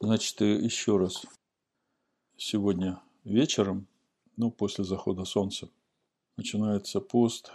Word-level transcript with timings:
Значит, 0.00 0.40
еще 0.40 0.96
раз. 0.98 1.24
Сегодня 2.36 3.00
вечером, 3.24 3.86
ну, 4.36 4.50
после 4.50 4.84
захода 4.84 5.24
солнца, 5.24 5.70
начинается 6.36 7.00
пост 7.00 7.52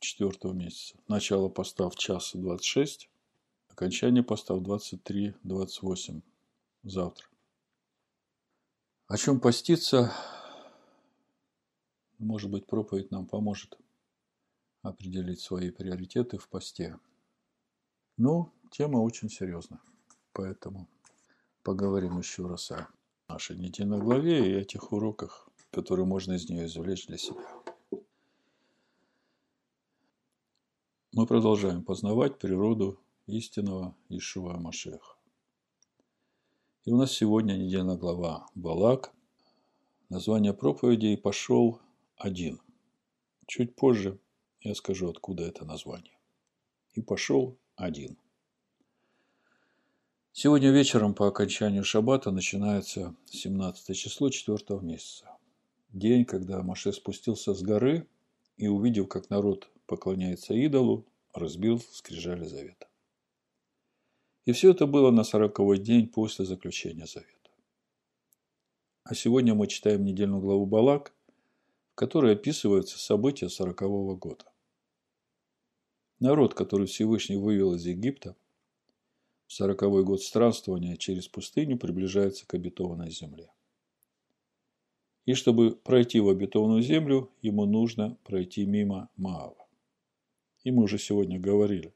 четвертого 0.00 0.52
месяца. 0.52 0.98
Начало 1.08 1.48
поста 1.48 1.88
в 1.88 1.96
час 1.96 2.32
26, 2.34 3.08
окончание 3.68 4.22
поста 4.22 4.54
в 4.54 4.62
23-28 4.62 6.22
завтра. 6.82 7.26
О 9.06 9.16
чем 9.16 9.40
поститься, 9.40 10.12
может 12.18 12.50
быть, 12.50 12.66
проповедь 12.66 13.10
нам 13.10 13.26
поможет 13.26 13.78
определить 14.82 15.40
свои 15.40 15.70
приоритеты 15.70 16.38
в 16.38 16.48
посте. 16.48 16.98
Ну, 18.16 18.52
тема 18.70 18.98
очень 18.98 19.28
серьезная, 19.28 19.80
поэтому 20.40 20.88
поговорим 21.62 22.18
еще 22.18 22.46
раз 22.46 22.70
о 22.70 22.88
нашей 23.28 23.58
недельной 23.58 23.98
главе 23.98 24.50
и 24.50 24.54
о 24.54 24.64
тех 24.64 24.90
уроках, 24.90 25.50
которые 25.70 26.06
можно 26.06 26.32
из 26.32 26.48
нее 26.48 26.64
извлечь 26.64 27.06
для 27.08 27.18
себя. 27.18 27.44
Мы 31.12 31.26
продолжаем 31.26 31.84
познавать 31.84 32.38
природу 32.38 32.98
истинного 33.26 33.94
Ишуа 34.08 34.56
Машеха. 34.56 35.14
И 36.86 36.90
у 36.90 36.96
нас 36.96 37.12
сегодня 37.12 37.52
недельная 37.52 37.98
глава 37.98 38.46
Балак. 38.54 39.12
Название 40.08 40.54
проповеди 40.54 41.08
«И 41.08 41.16
пошел 41.18 41.82
один». 42.16 42.62
Чуть 43.46 43.76
позже 43.76 44.18
я 44.62 44.74
скажу, 44.74 45.10
откуда 45.10 45.42
это 45.42 45.66
название. 45.66 46.16
«И 46.94 47.02
пошел 47.02 47.58
один». 47.76 48.16
Сегодня 50.32 50.70
вечером 50.70 51.12
по 51.12 51.26
окончанию 51.26 51.82
шаббата 51.82 52.30
начинается 52.30 53.16
17 53.26 53.96
число 53.96 54.30
4 54.30 54.80
месяца. 54.80 55.36
День, 55.92 56.24
когда 56.24 56.62
Маше 56.62 56.92
спустился 56.92 57.52
с 57.52 57.62
горы 57.62 58.06
и 58.56 58.68
увидел, 58.68 59.08
как 59.08 59.28
народ 59.28 59.68
поклоняется 59.86 60.54
идолу, 60.54 61.04
разбил 61.34 61.80
скрижали 61.80 62.44
завета. 62.44 62.86
И 64.44 64.52
все 64.52 64.70
это 64.70 64.86
было 64.86 65.10
на 65.10 65.24
сороковой 65.24 65.78
день 65.78 66.06
после 66.06 66.44
заключения 66.44 67.06
завета. 67.06 67.50
А 69.02 69.16
сегодня 69.16 69.56
мы 69.56 69.66
читаем 69.66 70.04
недельную 70.04 70.40
главу 70.40 70.64
Балак, 70.64 71.12
в 71.90 71.96
которой 71.96 72.34
описываются 72.34 73.00
события 73.00 73.48
сорокового 73.48 74.14
года. 74.14 74.44
Народ, 76.20 76.54
который 76.54 76.86
Всевышний 76.86 77.36
вывел 77.36 77.74
из 77.74 77.84
Египта– 77.84 78.36
сороковой 79.50 80.04
год 80.04 80.22
странствования 80.22 80.96
через 80.96 81.26
пустыню 81.26 81.76
приближается 81.76 82.46
к 82.46 82.54
обетованной 82.54 83.10
земле. 83.10 83.50
И 85.26 85.34
чтобы 85.34 85.72
пройти 85.74 86.20
в 86.20 86.28
обетованную 86.28 86.82
землю, 86.82 87.30
ему 87.42 87.66
нужно 87.66 88.16
пройти 88.22 88.64
мимо 88.64 89.10
Маава. 89.16 89.66
И 90.62 90.70
мы 90.70 90.84
уже 90.84 90.98
сегодня 90.98 91.40
говорили, 91.40 91.92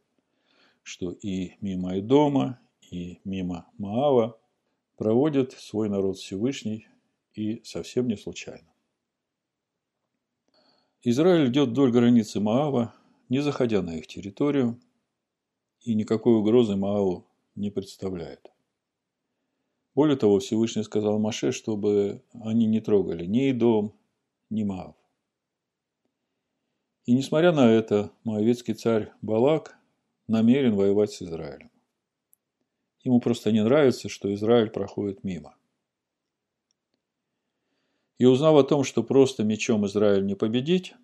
что 0.82 1.12
и 1.12 1.52
мимо 1.60 1.96
Идома, 1.96 2.58
и 2.90 3.20
мимо 3.24 3.70
Маава 3.78 4.36
проводит 4.96 5.52
свой 5.52 5.88
народ 5.88 6.18
Всевышний 6.18 6.88
и 7.34 7.62
совсем 7.64 8.08
не 8.08 8.16
случайно. 8.16 8.68
Израиль 11.02 11.50
идет 11.50 11.68
вдоль 11.68 11.92
границы 11.92 12.40
Маава, 12.40 12.94
не 13.28 13.40
заходя 13.40 13.80
на 13.80 13.96
их 13.96 14.08
территорию, 14.08 14.80
и 15.82 15.94
никакой 15.94 16.34
угрозы 16.34 16.74
Мааву 16.74 17.28
не 17.54 17.70
представляет. 17.70 18.50
Более 19.94 20.16
того, 20.16 20.40
Всевышний 20.40 20.82
сказал 20.82 21.18
Маше, 21.18 21.52
чтобы 21.52 22.22
они 22.32 22.66
не 22.66 22.80
трогали 22.80 23.26
ни 23.26 23.52
дом, 23.52 23.94
ни 24.50 24.64
Маав. 24.64 24.96
И 27.04 27.12
несмотря 27.12 27.52
на 27.52 27.70
это, 27.70 28.10
моавецкий 28.24 28.74
царь 28.74 29.12
Балак 29.20 29.76
намерен 30.26 30.74
воевать 30.74 31.12
с 31.12 31.22
Израилем. 31.22 31.70
Ему 33.02 33.20
просто 33.20 33.52
не 33.52 33.62
нравится, 33.62 34.08
что 34.08 34.32
Израиль 34.32 34.70
проходит 34.70 35.22
мимо. 35.22 35.54
И 38.16 38.24
узнав 38.24 38.56
о 38.56 38.66
том, 38.66 38.84
что 38.84 39.02
просто 39.02 39.44
мечом 39.44 39.84
Израиль 39.86 40.24
не 40.24 40.34
победить, 40.34 40.94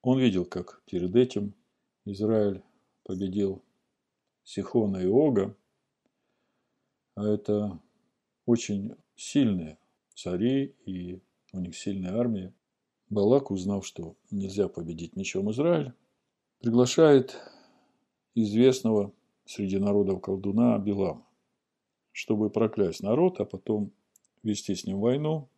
он 0.00 0.18
видел, 0.18 0.46
как 0.46 0.82
перед 0.86 1.14
этим 1.14 1.54
Израиль 2.06 2.62
победил 3.02 3.62
Сихона 4.44 4.98
и 4.98 5.06
Ога, 5.06 5.56
а 7.14 7.26
это 7.26 7.80
очень 8.44 8.94
сильные 9.16 9.78
цари 10.14 10.74
и 10.84 11.20
у 11.52 11.60
них 11.60 11.76
сильная 11.76 12.16
армия. 12.18 12.52
Балак, 13.08 13.50
узнав, 13.50 13.86
что 13.86 14.16
нельзя 14.30 14.68
победить 14.68 15.16
мечом 15.16 15.50
Израиль, 15.50 15.92
приглашает 16.60 17.40
известного 18.34 19.12
среди 19.46 19.78
народов 19.78 20.20
колдуна 20.20 20.78
Билама, 20.78 21.26
чтобы 22.12 22.50
проклясть 22.50 23.02
народ, 23.02 23.40
а 23.40 23.44
потом 23.44 23.92
вести 24.42 24.74
с 24.74 24.84
ним 24.84 25.00
войну 25.00 25.48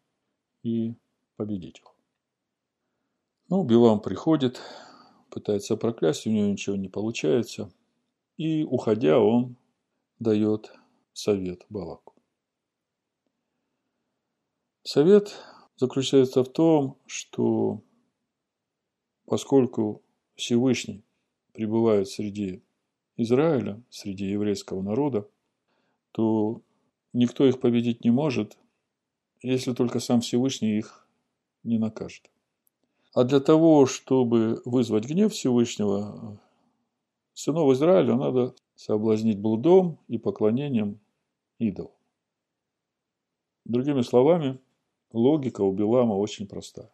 и 0.63 0.95
победить 1.37 1.79
их. 1.79 1.95
Ну, 3.49 3.65
Билам 3.65 4.01
приходит, 4.01 4.61
пытается 5.31 5.77
проклясть, 5.77 6.27
у 6.27 6.31
него 6.31 6.47
ничего 6.47 6.77
не 6.77 6.89
получается– 6.89 7.73
и, 8.37 8.65
уходя, 8.65 9.19
он 9.19 9.57
дает 10.19 10.73
совет 11.13 11.65
Балаку. 11.69 12.15
Совет 14.83 15.35
заключается 15.77 16.45
в 16.45 16.49
том, 16.49 16.97
что 17.07 17.83
поскольку 19.25 20.03
Всевышний 20.37 21.03
пребывает 21.53 22.09
среди 22.09 22.63
Израиля, 23.17 23.83
среди 23.91 24.27
еврейского 24.27 24.83
народа, 24.83 25.29
то 26.13 26.63
никто 27.13 27.47
их 27.47 27.61
победить 27.61 28.05
не 28.05 28.11
может, 28.11 28.57
если 29.43 29.73
только 29.73 30.01
сам 30.01 30.21
Всевышний 30.21 30.79
их 30.79 31.09
не 31.63 31.79
накажет. 31.79 32.31
А 33.15 33.25
для 33.25 33.41
того, 33.41 33.87
чтобы 33.87 34.61
вызвать 34.65 35.07
гнев 35.07 35.33
Всевышнего, 35.33 36.39
Сынов 37.37 37.71
Израиля 37.75 38.17
надо 38.17 38.55
соблазнить 38.77 39.39
блудом 39.39 39.99
и 40.09 40.17
поклонением 40.17 40.99
идолам. 41.59 41.93
Другими 43.67 44.01
словами, 44.01 44.59
логика 45.13 45.61
у 45.61 45.71
Билама 45.71 46.15
очень 46.15 46.49
простая. 46.49 46.91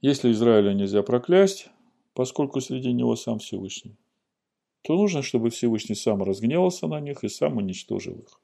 Если 0.00 0.32
Израиля 0.32 0.72
нельзя 0.72 1.04
проклясть, 1.04 1.68
поскольку 2.12 2.60
среди 2.60 2.92
него 2.92 3.14
сам 3.14 3.38
Всевышний, 3.38 3.96
то 4.82 4.96
нужно, 4.96 5.22
чтобы 5.22 5.50
Всевышний 5.50 5.94
сам 5.94 6.24
разгневался 6.24 6.88
на 6.88 6.98
них 6.98 7.22
и 7.22 7.28
сам 7.28 7.58
уничтожил 7.58 8.14
их. 8.14 8.40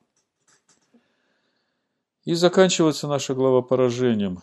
И 2.24 2.34
заканчивается 2.34 3.08
наша 3.08 3.34
глава 3.34 3.60
поражением 3.60 4.38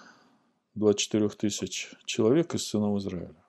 24 0.75 1.29
тысяч 1.29 1.93
человек 2.03 2.53
из 2.53 2.67
сынов 2.67 2.97
Израиля 2.97 3.42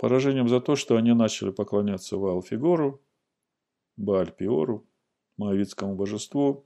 поражением 0.00 0.48
за 0.48 0.60
то, 0.62 0.76
что 0.76 0.96
они 0.96 1.12
начали 1.12 1.50
поклоняться 1.50 2.16
Ваалфигору, 2.16 3.02
Баальпиору, 3.98 4.86
Моавитскому 5.36 5.94
божеству. 5.94 6.64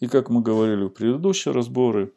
И, 0.00 0.08
как 0.08 0.28
мы 0.28 0.42
говорили 0.42 0.84
в 0.84 0.90
предыдущие 0.90 1.54
разборы, 1.54 2.12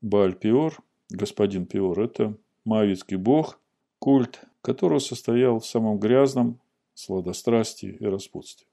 Баальпиор, 0.00 0.76
господин 1.08 1.66
Пиор, 1.66 2.00
это 2.00 2.36
Моавитский 2.64 3.16
бог, 3.16 3.60
культ, 4.00 4.42
которого 4.60 4.98
состоял 4.98 5.60
в 5.60 5.66
самом 5.66 6.00
грязном 6.00 6.60
сладострастии 6.94 7.96
и 8.00 8.04
распутстве. 8.04 8.66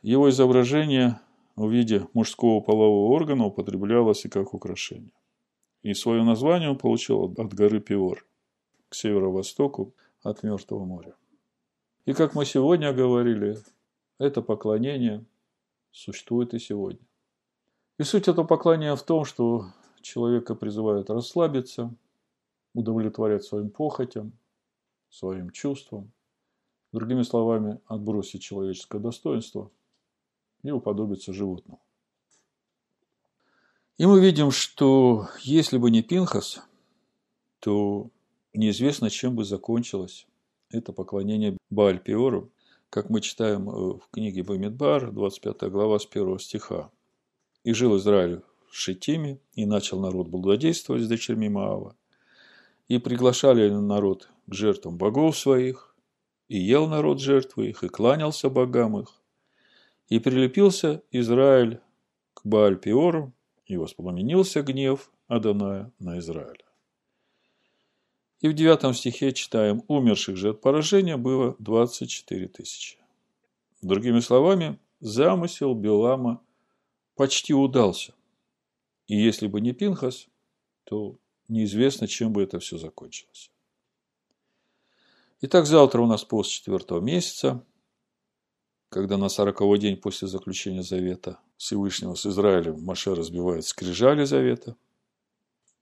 Его 0.00 0.30
изображение 0.30 1.20
в 1.54 1.70
виде 1.70 2.06
мужского 2.14 2.60
полового 2.60 3.12
органа 3.14 3.44
употреблялось 3.44 4.24
и 4.24 4.30
как 4.30 4.54
украшение. 4.54 5.12
И 5.82 5.92
свое 5.92 6.22
название 6.22 6.70
он 6.70 6.78
получил 6.78 7.24
от 7.24 7.52
горы 7.52 7.80
Пиор– 7.80 8.24
северо-востоку 8.96 9.94
от 10.22 10.42
Мертвого 10.42 10.84
моря. 10.84 11.14
И 12.04 12.12
как 12.12 12.34
мы 12.34 12.44
сегодня 12.44 12.92
говорили, 12.92 13.58
это 14.18 14.42
поклонение 14.42 15.24
существует 15.92 16.54
и 16.54 16.58
сегодня. 16.58 17.04
И 17.98 18.02
суть 18.02 18.28
этого 18.28 18.46
поклонения 18.46 18.94
в 18.94 19.02
том, 19.02 19.24
что 19.24 19.66
человека 20.02 20.54
призывают 20.54 21.10
расслабиться, 21.10 21.94
удовлетворять 22.74 23.44
своим 23.44 23.70
похотям, 23.70 24.32
своим 25.08 25.50
чувствам, 25.50 26.12
другими 26.92 27.22
словами, 27.22 27.80
отбросить 27.86 28.42
человеческое 28.42 28.98
достоинство 28.98 29.70
и 30.62 30.70
уподобиться 30.70 31.32
животному. 31.32 31.80
И 33.98 34.04
мы 34.04 34.20
видим, 34.20 34.50
что 34.50 35.28
если 35.40 35.78
бы 35.78 35.90
не 35.90 36.02
Пинхас, 36.02 36.60
то 37.60 38.10
неизвестно, 38.56 39.10
чем 39.10 39.36
бы 39.36 39.44
закончилось 39.44 40.26
это 40.70 40.92
поклонение 40.92 41.56
Баальпиору, 41.70 42.50
как 42.90 43.10
мы 43.10 43.20
читаем 43.20 43.68
э, 43.68 43.72
в 43.72 44.08
книге 44.10 44.42
Бамидбар, 44.42 45.12
25 45.12 45.70
глава 45.70 45.98
с 45.98 46.08
1 46.10 46.38
стиха. 46.38 46.90
«И 47.64 47.72
жил 47.72 47.96
Израиль 47.96 48.42
в 48.68 48.74
Шитиме, 48.74 49.38
и 49.54 49.66
начал 49.66 50.00
народ 50.00 50.28
благодействовать 50.28 51.02
с 51.02 51.08
дочерьми 51.08 51.48
Маава, 51.48 51.96
и 52.88 52.98
приглашали 52.98 53.68
народ 53.70 54.28
к 54.46 54.54
жертвам 54.54 54.96
богов 54.98 55.36
своих, 55.36 55.94
и 56.48 56.58
ел 56.58 56.86
народ 56.86 57.20
жертвы 57.20 57.68
их, 57.70 57.82
и 57.82 57.88
кланялся 57.88 58.48
богам 58.48 58.98
их, 58.98 59.20
и 60.08 60.18
прилепился 60.18 61.02
Израиль 61.10 61.80
к 62.34 62.44
Бааль-Пиору, 62.44 63.32
и 63.66 63.76
воспламенился 63.76 64.62
гнев 64.62 65.10
Адоная 65.26 65.92
на 65.98 66.18
Израиля. 66.18 66.65
И 68.40 68.48
в 68.48 68.52
девятом 68.52 68.92
стихе 68.92 69.32
читаем, 69.32 69.82
умерших 69.88 70.36
же 70.36 70.50
от 70.50 70.60
поражения 70.60 71.16
было 71.16 71.56
24 71.58 72.48
тысячи. 72.48 72.98
Другими 73.80 74.20
словами, 74.20 74.78
замысел 75.00 75.74
Белама 75.74 76.42
почти 77.14 77.54
удался. 77.54 78.14
И 79.06 79.16
если 79.16 79.46
бы 79.46 79.60
не 79.60 79.72
Пинхас, 79.72 80.28
то 80.84 81.16
неизвестно, 81.48 82.06
чем 82.08 82.32
бы 82.32 82.42
это 82.42 82.58
все 82.58 82.76
закончилось. 82.76 83.50
Итак, 85.40 85.66
завтра 85.66 86.02
у 86.02 86.06
нас 86.06 86.24
пост 86.24 86.50
четвертого 86.50 87.00
месяца, 87.00 87.64
когда 88.90 89.16
на 89.16 89.28
сороковой 89.28 89.78
день 89.78 89.96
после 89.96 90.28
заключения 90.28 90.82
завета 90.82 91.40
Всевышнего 91.56 92.14
с 92.14 92.26
Израилем 92.26 92.82
Маше 92.82 93.14
разбивает 93.14 93.64
скрижали 93.64 94.24
завета– 94.24 94.76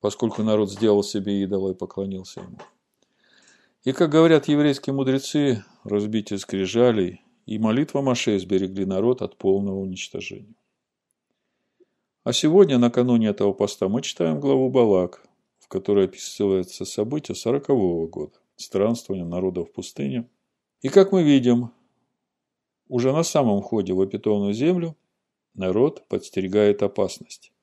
поскольку 0.05 0.43
народ 0.43 0.71
сделал 0.71 1.03
себе 1.03 1.43
идола 1.43 1.71
и 1.71 1.75
поклонился 1.75 2.41
ему. 2.41 2.59
И, 3.85 3.93
как 3.93 4.11
говорят 4.11 4.49
еврейские 4.49 4.93
мудрецы, 4.93 5.65
разбитие 5.83 6.39
скрижалей 6.39 7.23
и 7.47 7.59
молитва 7.59 8.03
Маше 8.03 8.39
сберегли 8.39 8.85
народ 8.85 9.23
от 9.23 9.39
полного 9.39 9.79
уничтожения. 9.79 10.57
А 12.23 12.35
сегодня, 12.35 12.77
накануне 12.77 13.29
этого 13.29 13.55
поста, 13.55 13.89
мы 13.89 14.03
читаем 14.03 14.41
главу 14.41 14.69
Балак, 14.69 15.27
в 15.59 15.69
которой 15.69 16.05
описывается 16.05 16.85
событие 16.85 17.35
сорокового 17.35 18.07
года, 18.07 18.39
странствования 18.57 19.25
народа 19.25 19.65
в 19.65 19.73
пустыне. 19.73 20.29
И, 20.83 20.91
как 20.91 21.13
мы 21.13 21.23
видим, 21.23 21.71
уже 22.89 23.11
на 23.11 23.23
самом 23.23 23.63
ходе 23.63 23.95
в 23.95 24.03
обетованную 24.03 24.53
землю 24.53 24.99
народ 25.55 26.07
подстерегает 26.09 26.83
опасность 26.83 27.54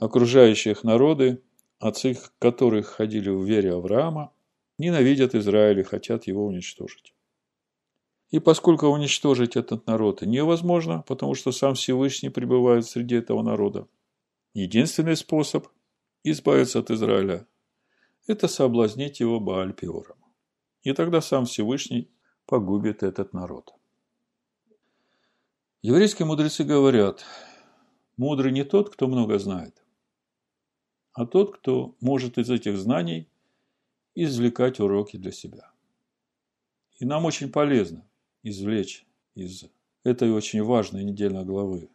окружающих 0.00 0.82
народы, 0.82 1.42
отцы 1.78 2.18
которых 2.38 2.88
ходили 2.88 3.28
в 3.28 3.44
вере 3.44 3.74
Авраама, 3.74 4.32
ненавидят 4.78 5.34
Израиль 5.34 5.80
и 5.80 5.84
хотят 5.84 6.26
его 6.26 6.46
уничтожить. 6.46 7.14
И 8.30 8.38
поскольку 8.38 8.86
уничтожить 8.86 9.56
этот 9.56 9.86
народ 9.86 10.22
невозможно, 10.22 11.04
потому 11.06 11.34
что 11.34 11.52
сам 11.52 11.74
Всевышний 11.74 12.30
пребывает 12.30 12.86
среди 12.86 13.16
этого 13.16 13.42
народа, 13.42 13.86
единственный 14.54 15.16
способ 15.16 15.66
избавиться 16.24 16.78
от 16.78 16.90
Израиля– 16.90 17.46
это 18.26 18.48
соблазнить 18.48 19.20
его 19.20 19.38
Бааль-Пиором. 19.38 20.16
И 20.82 20.92
тогда 20.92 21.20
сам 21.20 21.44
Всевышний 21.44 22.10
погубит 22.46 23.02
этот 23.02 23.34
народ. 23.34 23.74
Еврейские 25.82 26.26
мудрецы 26.26 26.64
говорят, 26.64 27.24
мудрый 28.16 28.52
не 28.52 28.64
тот, 28.64 28.90
кто 28.90 29.08
много 29.08 29.38
знает, 29.38 29.79
а 31.12 31.26
тот, 31.26 31.56
кто 31.56 31.94
может 32.00 32.38
из 32.38 32.50
этих 32.50 32.76
знаний 32.76 33.28
извлекать 34.14 34.80
уроки 34.80 35.16
для 35.16 35.32
себя. 35.32 35.70
И 36.98 37.04
нам 37.04 37.24
очень 37.24 37.50
полезно 37.50 38.06
извлечь 38.42 39.06
из 39.34 39.64
этой 40.04 40.30
очень 40.32 40.62
важной 40.62 41.04
недельной 41.04 41.44
главы 41.44 41.88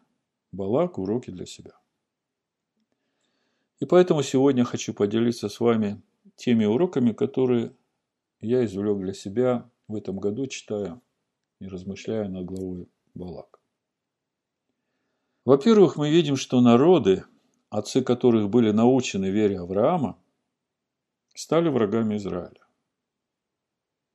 Балак 0.52 0.98
уроки 0.98 1.32
для 1.32 1.46
себя. 1.46 1.74
И 3.80 3.86
поэтому 3.86 4.24
сегодня 4.24 4.64
хочу 4.64 4.94
поделиться 4.94 5.50
с 5.50 5.60
вами 5.60 6.02
теми 6.36 6.66
уроками, 6.66 7.12
которые 7.12 7.76
я 8.40 8.64
извлек 8.66 9.00
для 9.00 9.14
себя 9.14 9.70
в 9.88 9.96
этом 9.96 10.18
году, 10.18 10.48
читая 10.48 11.02
и 11.60 11.68
размышляя 11.68 12.28
над 12.30 12.46
главой 12.46 12.88
Балак. 13.14 13.60
Во-первых, 15.44 15.98
мы 15.98 16.10
видим, 16.10 16.38
что 16.38 16.62
народы, 16.62 17.26
отцы 17.78 18.02
которых 18.02 18.50
были 18.50 18.72
научены 18.72 19.26
вере 19.26 19.60
Авраама, 19.60 20.18
стали 21.36 21.68
врагами 21.68 22.16
Израиля. 22.16 22.66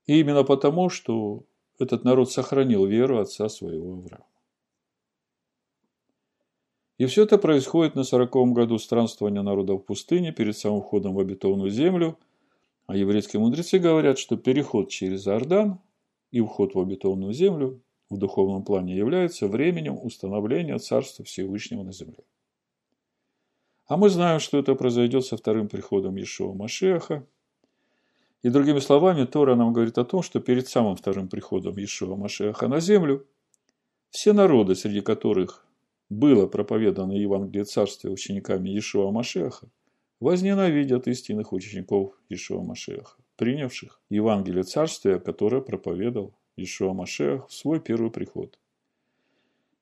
И 0.06 0.18
именно 0.18 0.44
потому, 0.44 0.88
что 0.88 1.44
этот 1.78 2.04
народ 2.04 2.30
сохранил 2.32 2.86
веру 2.86 3.18
отца 3.18 3.48
своего 3.48 3.98
Авраама. 3.98 4.26
И 6.96 7.06
все 7.06 7.24
это 7.24 7.38
происходит 7.38 7.94
на 7.94 8.04
сороковом 8.04 8.54
году 8.54 8.78
странствования 8.78 9.42
народа 9.42 9.74
в 9.74 9.78
пустыне 9.78 10.32
перед 10.32 10.56
самым 10.56 10.82
входом 10.82 11.14
в 11.14 11.20
обетованную 11.20 11.70
землю, 11.70 12.18
а 12.86 12.96
еврейские 12.96 13.40
мудрецы 13.40 13.78
говорят, 13.78 14.18
что 14.18 14.36
переход 14.36 14.88
через 14.88 15.26
Иордан 15.26 15.80
и 16.30 16.40
вход 16.40 16.74
в 16.74 16.80
обетованную 16.80 17.32
землю 17.32 17.80
в 18.08 18.16
духовном 18.16 18.64
плане 18.64 18.96
является 18.96 19.48
временем 19.48 19.98
установления 20.02 20.78
Царства 20.78 21.24
Всевышнего 21.24 21.82
на 21.82 21.92
земле. 21.92 22.24
А 23.90 23.96
мы 23.96 24.08
знаем, 24.08 24.38
что 24.38 24.56
это 24.56 24.76
произойдет 24.76 25.24
со 25.24 25.36
вторым 25.36 25.66
приходом 25.68 26.14
Иешуа 26.14 26.54
Машеха. 26.54 27.26
И 28.40 28.48
другими 28.48 28.78
словами, 28.78 29.24
Тора 29.24 29.56
нам 29.56 29.72
говорит 29.72 29.98
о 29.98 30.04
том, 30.04 30.22
что 30.22 30.38
перед 30.38 30.68
самым 30.68 30.94
вторым 30.94 31.28
приходом 31.28 31.76
Иешуа 31.76 32.14
Машеха 32.14 32.68
на 32.68 32.78
землю 32.78 33.26
все 34.10 34.32
народы, 34.32 34.76
среди 34.76 35.00
которых 35.00 35.66
было 36.08 36.46
проповедано 36.46 37.14
Евангелие 37.14 37.64
Царствия 37.64 38.12
учениками 38.12 38.68
Иешуа 38.68 39.10
Машеха, 39.10 39.68
возненавидят 40.20 41.08
истинных 41.08 41.52
учеников 41.52 42.16
Иешуа 42.28 42.62
Машеха, 42.62 43.16
принявших 43.34 44.00
Евангелие 44.08 44.62
Царствия, 44.62 45.18
которое 45.18 45.62
проповедовал 45.62 46.32
Иешуа 46.54 46.92
Машех 46.92 47.48
в 47.48 47.52
свой 47.52 47.80
первый 47.80 48.12
приход. 48.12 48.56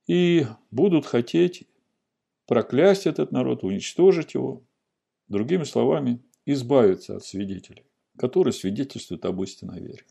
И 0.06 0.46
будут 0.70 1.04
хотеть 1.04 1.68
проклясть 2.48 3.06
этот 3.06 3.30
народ, 3.30 3.62
уничтожить 3.62 4.34
его. 4.34 4.64
Другими 5.28 5.64
словами, 5.64 6.20
избавиться 6.46 7.16
от 7.16 7.24
свидетелей, 7.24 7.84
которые 8.18 8.54
свидетельствуют 8.54 9.24
об 9.26 9.40
истинной 9.42 9.80
вере. 9.80 10.04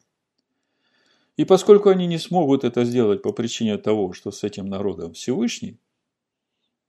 И 1.35 1.45
поскольку 1.45 1.89
они 1.89 2.05
не 2.05 2.19
смогут 2.19 2.63
это 2.63 2.85
сделать 2.85 3.23
по 3.23 3.33
причине 3.33 3.77
того, 3.77 4.13
что 4.13 4.31
с 4.31 4.43
этим 4.43 4.67
народом 4.67 5.13
Всевышний, 5.13 5.79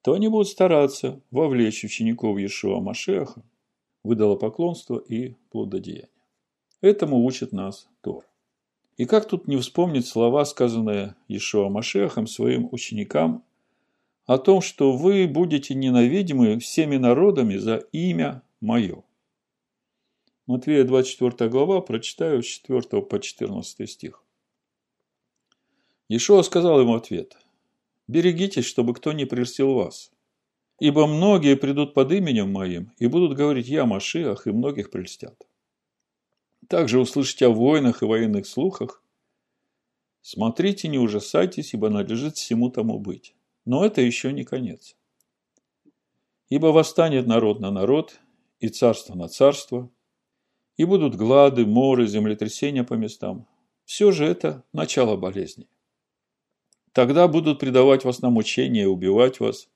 то 0.03 0.13
они 0.13 0.29
будут 0.29 0.49
стараться 0.49 1.21
вовлечь 1.31 1.83
учеников 1.83 2.39
Иешуа 2.39 2.81
Машеха 2.81 3.43
в 4.05 4.13
идолопоклонство 4.13 4.99
и 4.99 5.35
плододеяние. 5.51 6.11
Этому 6.83 7.25
учит 7.25 7.53
нас 7.53 7.89
Тор. 8.03 8.25
И 8.99 9.07
как 9.07 9.27
тут 9.27 9.49
не 9.49 9.57
вспомнить 9.57 10.07
слова, 10.07 10.45
сказанные 10.45 11.17
Иешуа 11.27 11.71
Машехом 11.71 12.27
своим 12.27 12.69
ученикам 12.71 13.45
о 14.29 14.37
том, 14.37 14.61
что 14.61 14.93
вы 14.93 15.27
будете 15.27 15.75
ненавидимы 15.75 16.59
всеми 16.59 16.99
народами 16.99 17.57
за 17.57 17.77
имя 17.93 18.43
Мое. 18.61 19.03
Матвея 20.47 20.85
24 20.85 21.49
глава, 21.49 21.81
прочитаю 21.81 22.43
с 22.43 22.47
4 22.47 23.03
по 23.03 23.21
14 23.21 23.91
стих. 23.91 24.23
Ишуа 26.11 26.43
сказал 26.43 26.79
ему 26.79 26.95
ответ. 26.95 27.39
«Берегитесь, 28.07 28.67
чтобы 28.67 28.93
кто 28.93 29.13
не 29.13 29.25
прельстил 29.25 29.73
вас. 29.73 30.13
Ибо 30.79 31.07
многие 31.07 31.57
придут 31.57 31.95
под 31.95 32.13
именем 32.13 32.53
моим 32.53 32.93
и 32.99 33.07
будут 33.07 33.35
говорить 33.35 33.67
«Я 33.67 33.87
Машиах», 33.87 34.47
и 34.47 34.53
многих 34.53 34.91
прельстят. 34.91 35.49
Также 36.69 37.01
услышите 37.01 37.47
о 37.47 37.51
войнах 37.51 38.03
и 38.03 38.07
военных 38.07 38.47
слухах. 38.47 39.03
Смотрите, 40.21 40.89
не 40.89 40.99
ужасайтесь, 40.99 41.73
ибо 41.73 41.89
надлежит 41.89 42.37
всему 42.37 42.71
тому 42.71 42.99
быть. 42.99 43.35
Но 43.69 43.85
это 43.85 44.01
еще 44.01 44.33
не 44.33 44.45
конец. 44.45 44.97
Ибо 46.49 46.69
восстанет 46.69 47.27
народ 47.27 47.61
на 47.61 47.71
народ, 47.71 48.19
и 48.61 48.69
царство 48.69 49.15
на 49.15 49.29
царство, 49.29 49.91
и 50.79 50.87
будут 50.87 51.17
глады, 51.17 51.67
моры, 51.67 52.07
землетрясения 52.07 52.83
по 52.83 52.95
местам. 52.95 53.47
Все 53.85 54.11
же 54.11 54.25
это 54.25 54.65
начало 54.73 55.19
болезни. 55.19 55.69
Тогда 56.93 57.29
будут 57.29 57.59
предавать 57.59 58.07
вас 58.07 58.23
на 58.23 58.31
мучения 58.31 58.85
и 58.85 58.87
убивать 58.87 59.39
вас, 59.39 59.69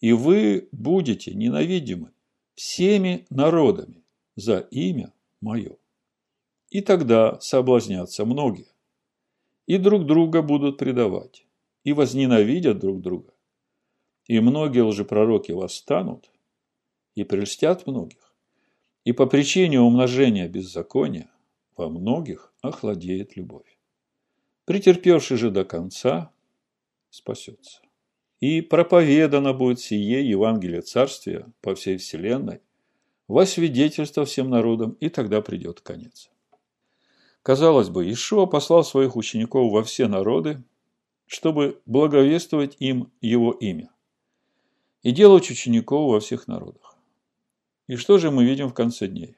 и 0.00 0.12
вы 0.12 0.68
будете 0.70 1.32
ненавидимы 1.32 2.12
всеми 2.54 3.24
народами 3.30 4.04
за 4.34 4.58
имя 4.58 5.10
мое. 5.40 5.78
И 6.68 6.82
тогда 6.82 7.40
соблазнятся 7.40 8.26
многие, 8.26 8.68
и 9.66 9.78
друг 9.78 10.04
друга 10.04 10.42
будут 10.42 10.76
предавать 10.76 11.45
и 11.86 11.92
возненавидят 11.92 12.80
друг 12.80 13.00
друга. 13.00 13.32
И 14.26 14.40
многие 14.40 14.82
лжепророки 14.82 15.52
восстанут 15.52 16.32
и 17.14 17.22
прельстят 17.22 17.86
многих. 17.86 18.34
И 19.04 19.12
по 19.12 19.26
причине 19.26 19.80
умножения 19.80 20.48
беззакония 20.48 21.30
во 21.76 21.88
многих 21.88 22.52
охладеет 22.60 23.36
любовь. 23.36 23.78
Претерпевший 24.64 25.36
же 25.36 25.52
до 25.52 25.64
конца 25.64 26.32
спасется. 27.10 27.82
И 28.40 28.62
проповедано 28.62 29.52
будет 29.52 29.78
сие 29.78 30.28
Евангелие 30.28 30.82
Царствия 30.82 31.46
по 31.60 31.76
всей 31.76 31.98
вселенной, 31.98 32.62
во 33.28 33.46
свидетельство 33.46 34.24
всем 34.24 34.50
народам, 34.50 34.96
и 34.98 35.08
тогда 35.08 35.40
придет 35.40 35.82
конец. 35.82 36.30
Казалось 37.42 37.90
бы, 37.90 38.10
Ишуа 38.10 38.46
послал 38.46 38.82
своих 38.82 39.14
учеников 39.14 39.70
во 39.70 39.84
все 39.84 40.08
народы, 40.08 40.64
чтобы 41.26 41.80
благовествовать 41.86 42.76
им 42.78 43.10
его 43.20 43.52
имя 43.52 43.90
и 45.02 45.12
делать 45.12 45.50
учеников 45.50 46.10
во 46.10 46.20
всех 46.20 46.48
народах. 46.48 46.96
И 47.86 47.96
что 47.96 48.18
же 48.18 48.30
мы 48.30 48.44
видим 48.44 48.68
в 48.68 48.74
конце 48.74 49.06
дней? 49.06 49.36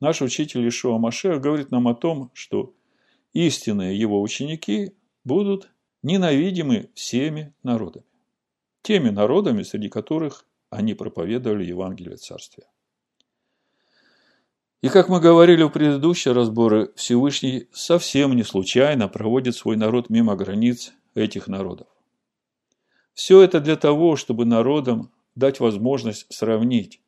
Наш 0.00 0.22
учитель 0.22 0.66
Ишуа 0.68 0.98
Машех 0.98 1.40
говорит 1.40 1.70
нам 1.70 1.88
о 1.88 1.94
том, 1.94 2.30
что 2.34 2.74
истинные 3.32 3.98
его 3.98 4.20
ученики 4.20 4.94
будут 5.24 5.70
ненавидимы 6.02 6.90
всеми 6.94 7.54
народами. 7.62 8.04
Теми 8.82 9.10
народами, 9.10 9.62
среди 9.62 9.88
которых 9.88 10.46
они 10.70 10.94
проповедовали 10.94 11.64
Евангелие 11.64 12.16
Царствия. 12.16 12.66
И 14.80 14.88
как 14.88 15.08
мы 15.08 15.20
говорили 15.20 15.64
в 15.64 15.70
предыдущие 15.70 16.32
разборы, 16.32 16.92
Всевышний 16.94 17.66
совсем 17.72 18.36
не 18.36 18.44
случайно 18.44 19.08
проводит 19.08 19.56
свой 19.56 19.76
народ 19.76 20.08
мимо 20.08 20.36
границ 20.36 20.92
этих 21.16 21.48
народов. 21.48 21.88
Все 23.12 23.42
это 23.42 23.58
для 23.58 23.74
того, 23.74 24.14
чтобы 24.14 24.44
народам 24.44 25.10
дать 25.34 25.58
возможность 25.58 26.32
сравнить 26.32 27.00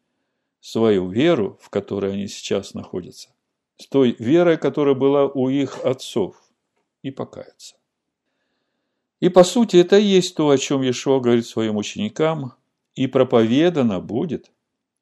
свою 0.60 1.08
веру, 1.08 1.58
в 1.62 1.70
которой 1.70 2.14
они 2.14 2.26
сейчас 2.26 2.74
находятся, 2.74 3.28
с 3.76 3.86
той 3.86 4.16
верой, 4.18 4.58
которая 4.58 4.96
была 4.96 5.26
у 5.26 5.48
их 5.48 5.84
отцов, 5.84 6.34
и 7.02 7.12
покаяться. 7.12 7.76
И 9.20 9.28
по 9.28 9.44
сути 9.44 9.76
это 9.76 9.96
и 9.96 10.04
есть 10.04 10.34
то, 10.34 10.50
о 10.50 10.58
чем 10.58 10.82
Ешо 10.82 11.20
говорит 11.20 11.46
своим 11.46 11.76
ученикам, 11.76 12.54
и 12.96 13.06
проповедано 13.06 14.00
будет 14.00 14.50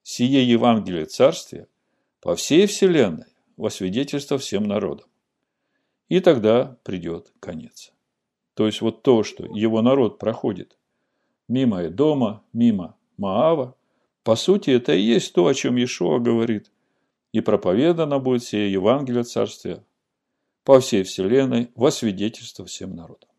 сие 0.03 0.47
Евангелие 0.47 1.07
Царствия 1.07 1.67
по 2.21 2.35
всей 2.35 2.67
вселенной 2.67 3.27
во 3.57 3.71
свидетельство 3.71 4.39
всем 4.39 4.65
народам. 4.65 5.07
И 6.09 6.21
тогда 6.21 6.79
придет 6.85 7.33
конец. 7.41 7.93
То 8.55 8.67
есть 8.67 8.81
вот 8.81 9.03
то, 9.03 9.23
что 9.23 9.45
его 9.47 9.83
народ 9.83 10.19
проходит 10.19 10.79
мимо 11.49 11.87
Эдома, 11.87 12.45
мимо 12.53 12.97
Маава, 13.17 13.77
по 14.25 14.37
сути, 14.37 14.71
это 14.71 14.93
и 14.93 15.01
есть 15.01 15.33
то, 15.33 15.47
о 15.47 15.55
чем 15.55 15.77
Иешуа 15.77 16.19
говорит. 16.19 16.71
И 17.33 17.41
проповедано 17.41 18.19
будет 18.19 18.43
сие 18.43 18.71
Евангелие 18.71 19.25
Царствия 19.25 19.85
по 20.65 20.81
всей 20.81 21.03
вселенной 21.03 21.71
во 21.75 21.91
свидетельство 21.91 22.67
всем 22.67 22.95
народам. 22.95 23.31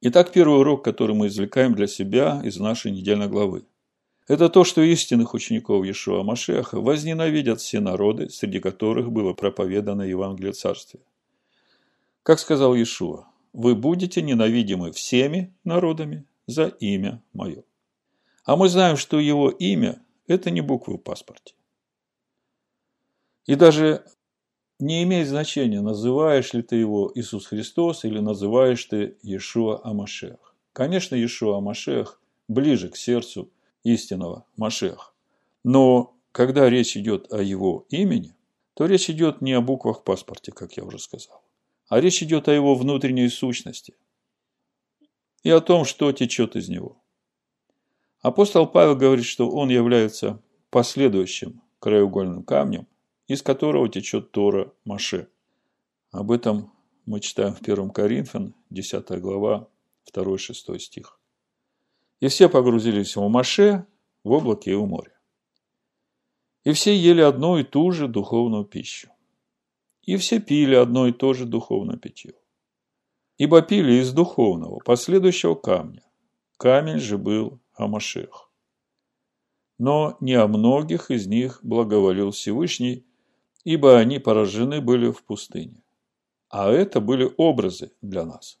Итак, 0.00 0.32
первый 0.32 0.60
урок, 0.60 0.84
который 0.84 1.14
мы 1.14 1.26
извлекаем 1.26 1.74
для 1.74 1.86
себя 1.86 2.40
из 2.44 2.58
нашей 2.58 2.90
недельной 2.90 3.28
главы. 3.28 3.66
Это 4.26 4.48
то, 4.48 4.64
что 4.64 4.80
истинных 4.80 5.34
учеников 5.34 5.84
Иешуа 5.84 6.22
Машеха 6.22 6.80
возненавидят 6.80 7.60
все 7.60 7.80
народы, 7.80 8.30
среди 8.30 8.58
которых 8.58 9.12
было 9.12 9.34
проповедано 9.34 10.02
Евангелие 10.02 10.52
Царствия. 10.52 11.02
Как 12.22 12.38
сказал 12.38 12.74
Иешуа, 12.74 13.26
вы 13.52 13.74
будете 13.74 14.22
ненавидимы 14.22 14.92
всеми 14.92 15.54
народами 15.62 16.24
за 16.46 16.68
имя 16.68 17.22
мое. 17.34 17.64
А 18.44 18.56
мы 18.56 18.70
знаем, 18.70 18.96
что 18.96 19.20
его 19.20 19.50
имя– 19.50 20.02
это 20.26 20.50
не 20.50 20.62
буквы 20.62 20.94
в 20.94 21.02
паспорте. 21.02 21.54
И 23.44 23.56
даже 23.56 24.06
не 24.78 25.02
имеет 25.02 25.28
значения, 25.28 25.82
называешь 25.82 26.54
ли 26.54 26.62
ты 26.62 26.76
его 26.76 27.12
Иисус 27.14 27.46
Христос 27.46 28.04
или 28.06 28.20
называешь 28.20 28.84
ты 28.86 29.18
Иешуа 29.22 29.82
Амашех. 29.84 30.54
Конечно, 30.72 31.14
Иешуа 31.14 31.58
Амашех 31.58 32.22
ближе 32.48 32.88
к 32.88 32.96
сердцу 32.96 33.50
истинного 33.84 34.46
Машех. 34.56 35.14
Но 35.62 36.16
когда 36.32 36.68
речь 36.68 36.96
идет 36.96 37.32
о 37.32 37.40
его 37.40 37.86
имени, 37.90 38.34
то 38.74 38.86
речь 38.86 39.08
идет 39.08 39.40
не 39.40 39.52
о 39.52 39.60
буквах 39.60 40.00
в 40.00 40.04
паспорте, 40.04 40.50
как 40.50 40.76
я 40.76 40.84
уже 40.84 40.98
сказал, 40.98 41.44
а 41.88 42.00
речь 42.00 42.22
идет 42.22 42.48
о 42.48 42.52
его 42.52 42.74
внутренней 42.74 43.28
сущности 43.28 43.94
и 45.44 45.50
о 45.50 45.60
том, 45.60 45.84
что 45.84 46.10
течет 46.10 46.56
из 46.56 46.68
него. 46.68 47.00
Апостол 48.20 48.66
Павел 48.66 48.96
говорит, 48.96 49.26
что 49.26 49.48
он 49.48 49.68
является 49.68 50.42
последующим 50.70 51.62
краеугольным 51.78 52.42
камнем, 52.42 52.88
из 53.28 53.42
которого 53.42 53.88
течет 53.88 54.32
Тора 54.32 54.72
Маше. 54.84 55.28
Об 56.10 56.32
этом 56.32 56.72
мы 57.06 57.20
читаем 57.20 57.54
в 57.54 57.60
1 57.60 57.90
Коринфян, 57.90 58.54
10 58.70 59.20
глава, 59.20 59.68
2-6 60.12 60.78
стих. 60.78 61.18
И 62.20 62.28
все 62.28 62.48
погрузились 62.48 63.16
в 63.16 63.28
Маше, 63.28 63.86
в 64.22 64.30
облаке 64.30 64.72
и 64.72 64.74
в 64.74 64.86
море. 64.86 65.12
И 66.64 66.72
все 66.72 66.96
ели 66.96 67.20
одну 67.20 67.58
и 67.58 67.62
ту 67.62 67.90
же 67.92 68.08
духовную 68.08 68.64
пищу. 68.64 69.10
И 70.02 70.16
все 70.16 70.40
пили 70.40 70.74
одно 70.74 71.06
и 71.06 71.12
то 71.12 71.32
же 71.32 71.44
духовное 71.44 71.96
питье. 71.96 72.34
Ибо 73.36 73.62
пили 73.62 74.00
из 74.00 74.12
духовного, 74.12 74.78
последующего 74.84 75.54
камня. 75.54 76.02
Камень 76.56 76.98
же 76.98 77.18
был 77.18 77.60
Амашех. 77.74 78.50
Но 79.78 80.16
не 80.20 80.34
о 80.34 80.46
многих 80.46 81.10
из 81.10 81.26
них 81.26 81.58
благоволил 81.62 82.30
Всевышний, 82.30 83.04
ибо 83.64 83.98
они 83.98 84.18
поражены 84.18 84.80
были 84.80 85.10
в 85.10 85.24
пустыне. 85.24 85.82
А 86.48 86.70
это 86.70 87.00
были 87.00 87.32
образы 87.36 87.92
для 88.00 88.24
нас, 88.24 88.60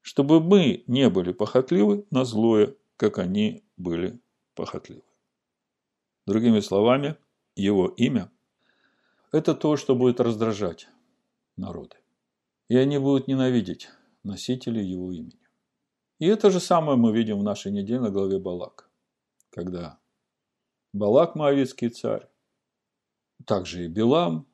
чтобы 0.00 0.40
мы 0.40 0.84
не 0.86 1.10
были 1.10 1.32
похотливы 1.32 2.06
на 2.10 2.24
злое, 2.24 2.74
как 3.04 3.18
они 3.18 3.62
были 3.76 4.18
похотливы. 4.54 5.02
Другими 6.26 6.60
словами, 6.60 7.18
его 7.54 7.88
имя– 7.88 8.32
это 9.32 9.54
то, 9.54 9.76
что 9.76 9.94
будет 9.94 10.20
раздражать 10.20 10.88
народы. 11.58 11.96
И 12.68 12.76
они 12.78 12.96
будут 12.96 13.28
ненавидеть 13.28 13.90
носителей 14.22 14.86
его 14.86 15.12
имени. 15.12 15.46
И 16.18 16.26
это 16.26 16.50
же 16.50 16.60
самое 16.60 16.96
мы 16.96 17.12
видим 17.12 17.38
в 17.38 17.42
нашей 17.42 17.72
недельной 17.72 18.10
главе 18.10 18.38
Балак, 18.38 18.88
когда 19.50 19.98
Балак, 20.94 21.34
Моавицкий 21.34 21.90
царь, 21.90 22.26
также 23.44 23.84
и 23.84 23.88
Билам, 23.88 24.46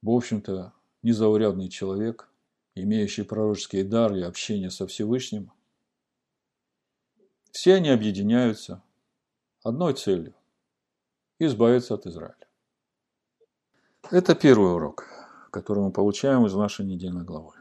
в 0.00 0.08
общем-то, 0.08 0.72
незаурядный 1.02 1.68
человек, 1.68 2.32
имеющий 2.74 3.24
пророческий 3.24 3.82
дар 3.82 4.14
и 4.14 4.22
общение 4.22 4.70
со 4.70 4.86
Всевышним, 4.86 5.52
все 7.54 7.74
они 7.74 7.88
объединяются 7.88 8.82
одной 9.62 9.94
целью– 9.94 10.34
избавиться 11.38 11.94
от 11.94 12.04
Израиля. 12.04 12.48
Это 14.10 14.34
первый 14.34 14.74
урок, 14.74 15.06
который 15.52 15.84
мы 15.84 15.92
получаем 15.92 16.44
из 16.46 16.54
нашей 16.54 16.84
недельной 16.84 17.22
главы. 17.22 17.54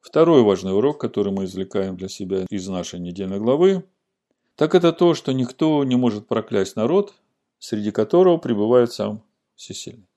Второй 0.00 0.42
важный 0.42 0.76
урок, 0.76 1.00
который 1.00 1.32
мы 1.32 1.44
извлекаем 1.44 1.96
для 1.96 2.08
себя 2.08 2.46
из 2.50 2.66
нашей 2.66 2.98
недельной 2.98 3.38
главы, 3.38 3.88
так 4.56 4.74
это 4.74 4.92
то, 4.92 5.14
что 5.14 5.30
никто 5.32 5.84
не 5.84 5.94
может 5.94 6.26
проклясть 6.26 6.74
народ, 6.74 7.14
среди 7.60 7.92
которого 7.92 8.38
пребывает 8.38 8.92
сам 8.92 9.22
Всесильный. 9.54 10.08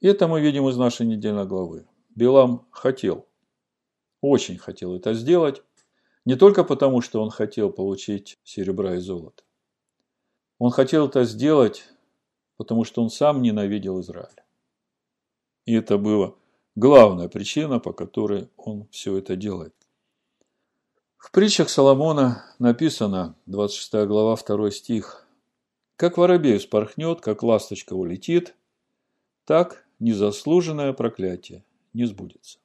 И 0.00 0.06
это 0.06 0.28
мы 0.28 0.40
видим 0.40 0.68
из 0.68 0.76
нашей 0.76 1.04
недельной 1.04 1.46
главы. 1.46 1.84
Билам 2.14 2.64
хотел, 2.70 3.26
очень 4.20 4.56
хотел 4.56 4.94
это 4.94 5.14
сделать, 5.14 5.64
не 6.24 6.36
только 6.36 6.64
потому, 6.64 7.00
что 7.00 7.22
он 7.22 7.30
хотел 7.30 7.70
получить 7.70 8.38
серебра 8.44 8.94
и 8.94 8.98
золото. 8.98 9.42
Он 10.58 10.70
хотел 10.70 11.08
это 11.08 11.24
сделать, 11.24 11.88
потому 12.56 12.84
что 12.84 13.02
он 13.02 13.10
сам 13.10 13.42
ненавидел 13.42 14.00
Израиль. 14.00 14.42
И 15.66 15.74
это 15.74 15.98
было 15.98 16.36
главная 16.76 17.28
причина, 17.28 17.80
по 17.80 17.92
которой 17.92 18.48
он 18.56 18.86
все 18.90 19.16
это 19.16 19.36
делает. 19.36 19.74
В 21.16 21.30
притчах 21.30 21.68
Соломона 21.70 22.44
написано, 22.58 23.36
26 23.46 24.06
глава, 24.06 24.36
2 24.36 24.70
стих, 24.70 25.26
«Как 25.96 26.18
воробей 26.18 26.58
спорхнет, 26.58 27.20
как 27.20 27.42
ласточка 27.42 27.94
улетит, 27.94 28.56
так 29.44 29.86
незаслуженное 30.00 30.92
проклятие 30.92 31.64
не 31.92 32.06
сбудется». 32.06 32.58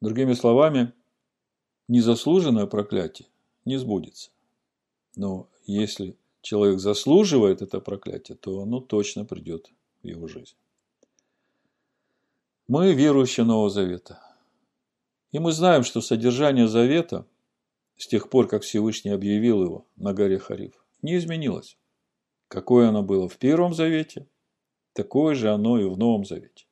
Другими 0.00 0.32
словами, 0.32 0.92
незаслуженное 1.90 2.66
проклятие 2.66 3.28
не 3.64 3.76
сбудется. 3.76 4.30
Но 5.16 5.48
если 5.66 6.16
человек 6.40 6.78
заслуживает 6.78 7.62
это 7.62 7.80
проклятие, 7.80 8.36
то 8.36 8.62
оно 8.62 8.80
точно 8.80 9.24
придет 9.24 9.70
в 10.02 10.06
его 10.06 10.28
жизнь. 10.28 10.54
Мы 12.68 12.94
верующие 12.94 13.44
Нового 13.44 13.70
Завета. 13.70 14.22
И 15.32 15.40
мы 15.40 15.50
знаем, 15.50 15.82
что 15.82 16.00
содержание 16.00 16.68
Завета 16.68 17.26
с 17.96 18.06
тех 18.06 18.30
пор, 18.30 18.46
как 18.46 18.62
Всевышний 18.62 19.10
объявил 19.10 19.62
его 19.64 19.86
на 19.96 20.14
горе 20.14 20.38
Хариф, 20.38 20.84
не 21.02 21.16
изменилось. 21.16 21.76
Какое 22.46 22.88
оно 22.88 23.02
было 23.02 23.28
в 23.28 23.36
Первом 23.36 23.74
Завете, 23.74 24.28
такое 24.92 25.34
же 25.34 25.50
оно 25.50 25.80
и 25.80 25.84
в 25.84 25.98
Новом 25.98 26.24
Завете. 26.24 26.66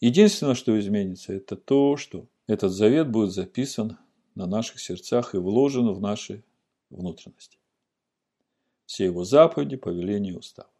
Единственное, 0.00 0.54
что 0.54 0.78
изменится, 0.78 1.32
это 1.32 1.56
то, 1.56 1.96
что 1.96 2.28
этот 2.46 2.70
завет 2.70 3.10
будет 3.10 3.32
записан 3.32 3.98
на 4.38 4.46
наших 4.46 4.78
сердцах 4.78 5.34
и 5.34 5.38
вложен 5.38 5.92
в 5.92 6.00
наши 6.00 6.44
внутренности. 6.90 7.58
Все 8.86 9.06
его 9.06 9.24
заповеди, 9.24 9.76
повеления 9.76 10.30
и 10.30 10.36
уставы. 10.36 10.70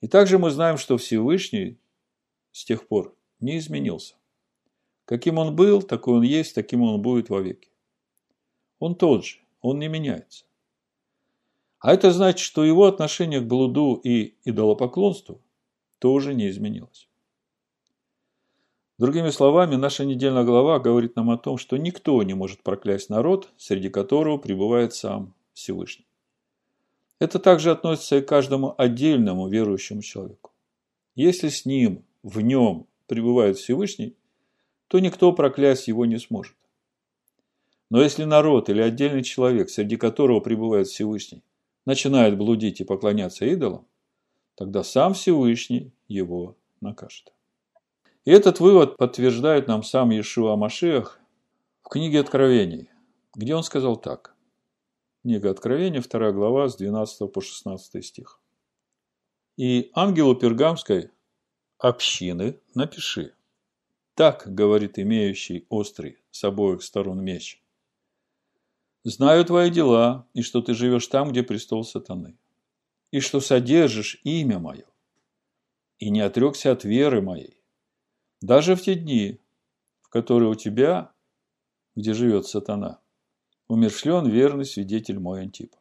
И 0.00 0.08
также 0.08 0.36
мы 0.36 0.50
знаем, 0.50 0.76
что 0.76 0.98
Всевышний 0.98 1.78
с 2.50 2.64
тех 2.64 2.88
пор 2.88 3.16
не 3.38 3.56
изменился. 3.58 4.16
Каким 5.04 5.38
он 5.38 5.54
был, 5.54 5.80
такой 5.80 6.16
он 6.16 6.22
есть, 6.22 6.56
таким 6.56 6.82
он 6.82 7.00
будет 7.00 7.30
вовеки. 7.30 7.70
Он 8.80 8.96
тот 8.96 9.24
же, 9.24 9.38
он 9.60 9.78
не 9.78 9.86
меняется. 9.86 10.44
А 11.78 11.94
это 11.94 12.10
значит, 12.10 12.40
что 12.40 12.64
его 12.64 12.86
отношение 12.86 13.40
к 13.40 13.46
блуду 13.46 13.94
и 13.94 14.34
идолопоклонству 14.42 15.40
тоже 16.00 16.34
не 16.34 16.48
изменилось. 16.48 17.08
Другими 19.00 19.30
словами, 19.30 19.76
наша 19.76 20.04
недельная 20.04 20.44
глава 20.44 20.78
говорит 20.78 21.16
нам 21.16 21.30
о 21.30 21.38
том, 21.38 21.56
что 21.56 21.78
никто 21.78 22.22
не 22.22 22.34
может 22.34 22.62
проклясть 22.62 23.08
народ, 23.08 23.48
среди 23.56 23.88
которого 23.88 24.36
пребывает 24.36 24.92
сам 24.92 25.32
Всевышний. 25.54 26.04
Это 27.18 27.38
также 27.38 27.70
относится 27.70 28.18
и 28.18 28.20
к 28.20 28.28
каждому 28.28 28.74
отдельному 28.76 29.48
верующему 29.48 30.02
человеку. 30.02 30.50
Если 31.14 31.48
с 31.48 31.64
ним, 31.64 32.04
в 32.22 32.42
нем 32.42 32.86
пребывает 33.06 33.56
Всевышний, 33.56 34.16
то 34.86 34.98
никто 34.98 35.32
проклясть 35.32 35.88
его 35.88 36.04
не 36.04 36.18
сможет. 36.18 36.54
Но 37.88 38.02
если 38.02 38.24
народ 38.24 38.68
или 38.68 38.82
отдельный 38.82 39.22
человек, 39.22 39.70
среди 39.70 39.96
которого 39.96 40.40
пребывает 40.40 40.88
Всевышний, 40.88 41.42
начинает 41.86 42.36
блудить 42.36 42.82
и 42.82 42.84
поклоняться 42.84 43.46
идолам, 43.46 43.86
тогда 44.56 44.84
сам 44.84 45.14
Всевышний 45.14 45.90
его 46.06 46.54
накажет. 46.82 47.32
И 48.24 48.30
этот 48.30 48.60
вывод 48.60 48.98
подтверждает 48.98 49.66
нам 49.66 49.82
сам 49.82 50.10
Иешуа 50.10 50.54
Машиах 50.56 51.18
в 51.82 51.88
книге 51.88 52.20
Откровений, 52.20 52.90
где 53.34 53.54
он 53.54 53.62
сказал 53.62 53.96
так. 53.96 54.36
Книга 55.22 55.50
Откровения, 55.50 56.02
2 56.02 56.32
глава, 56.32 56.68
с 56.68 56.76
12 56.76 57.32
по 57.32 57.40
16 57.40 58.04
стих. 58.04 58.40
«И 59.56 59.90
ангелу 59.94 60.34
пергамской 60.34 61.10
общины 61.78 62.60
напиши. 62.74 63.34
Так, 64.14 64.44
говорит 64.46 64.98
имеющий 64.98 65.66
острый 65.70 66.18
с 66.30 66.44
обоих 66.44 66.82
сторон 66.82 67.22
меч. 67.22 67.62
Знаю 69.02 69.46
твои 69.46 69.70
дела, 69.70 70.28
и 70.34 70.42
что 70.42 70.60
ты 70.60 70.74
живешь 70.74 71.06
там, 71.06 71.30
где 71.30 71.42
престол 71.42 71.84
сатаны, 71.84 72.36
и 73.10 73.20
что 73.20 73.40
содержишь 73.40 74.20
имя 74.24 74.58
мое, 74.58 74.84
и 75.98 76.10
не 76.10 76.20
отрекся 76.20 76.72
от 76.72 76.84
веры 76.84 77.22
моей, 77.22 77.59
даже 78.40 78.74
в 78.74 78.82
те 78.82 78.94
дни, 78.94 79.40
в 80.00 80.08
которые 80.08 80.50
у 80.50 80.54
тебя, 80.54 81.12
где 81.94 82.14
живет 82.14 82.46
сатана, 82.46 83.00
умершлен 83.68 84.26
верный 84.28 84.64
свидетель 84.64 85.18
мой 85.18 85.42
Антип. 85.42 85.74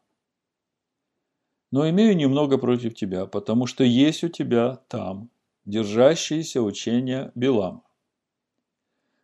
Но 1.71 1.89
имею 1.89 2.17
немного 2.17 2.57
против 2.57 2.95
тебя, 2.95 3.25
потому 3.25 3.67
что 3.67 3.83
есть 3.83 4.23
у 4.23 4.29
тебя 4.29 4.77
там 4.87 5.29
держащиеся 5.65 6.61
учения 6.61 7.31
Билама, 7.35 7.83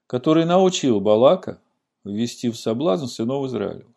который 0.08 0.46
научил 0.46 1.02
Балака 1.02 1.62
ввести 2.04 2.50
в 2.50 2.56
соблазн 2.56 3.08
сынов 3.08 3.48
Израилевых, 3.48 3.96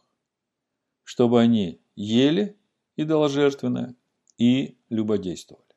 чтобы 1.05 1.41
они 1.41 1.81
ели 1.95 2.57
идоложертвенное 2.97 3.95
и 4.39 4.79
любодействовали 4.89 5.68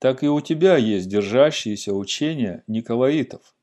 так 0.00 0.22
и 0.22 0.28
у 0.28 0.40
тебя 0.40 0.76
есть 0.78 1.08
держащиеся 1.08 1.92
учения 1.92 2.64
Николаитов, 2.66 3.54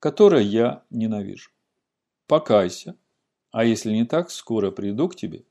которые 0.00 0.46
я 0.46 0.82
ненавижу. 0.88 1.50
Покайся, 2.26 2.96
а 3.52 3.64
если 3.66 3.92
не 3.92 4.06
так, 4.06 4.30
скоро 4.30 4.70
приду 4.70 5.08
к 5.08 5.16
тебе 5.16 5.44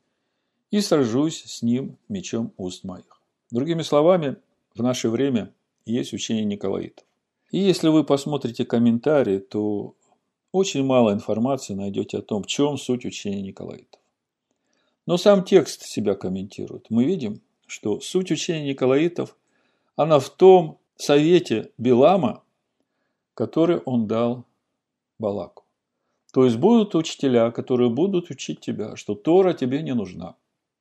и 0.71 0.81
сражусь 0.81 1.43
с 1.43 1.61
ним 1.61 1.99
мечом 2.09 2.53
уст 2.57 2.83
моих. 2.83 3.21
Другими 3.51 3.83
словами, 3.83 4.37
в 4.73 4.81
наше 4.81 5.09
время 5.09 5.53
есть 5.85 6.11
учение 6.11 6.43
Николаитов. 6.43 7.05
И 7.51 7.59
если 7.59 7.89
вы 7.89 8.03
посмотрите 8.03 8.65
комментарии, 8.65 9.37
то 9.37 9.93
очень 10.51 10.83
мало 10.83 11.13
информации 11.13 11.75
найдете 11.75 12.17
о 12.17 12.23
том, 12.23 12.41
в 12.41 12.47
чем 12.47 12.79
суть 12.79 13.05
учения 13.05 13.43
Николаитов. 13.43 14.01
Но 15.05 15.17
сам 15.17 15.43
текст 15.43 15.83
себя 15.83 16.15
комментирует. 16.15 16.87
Мы 16.89 17.05
видим, 17.05 17.41
что 17.67 17.99
суть 17.99 18.31
учения 18.31 18.69
Николаитов 18.69 19.37
она 19.95 20.19
в 20.19 20.29
том 20.29 20.79
совете 20.95 21.71
Билама, 21.77 22.43
который 23.33 23.77
он 23.79 24.07
дал 24.07 24.45
Балаку. 25.19 25.63
То 26.33 26.45
есть 26.45 26.57
будут 26.57 26.95
учителя, 26.95 27.51
которые 27.51 27.89
будут 27.89 28.29
учить 28.31 28.59
тебя, 28.59 28.95
что 28.95 29.13
Тора 29.13 29.53
тебе 29.53 29.81
не 29.83 29.93
нужна, 29.93 30.35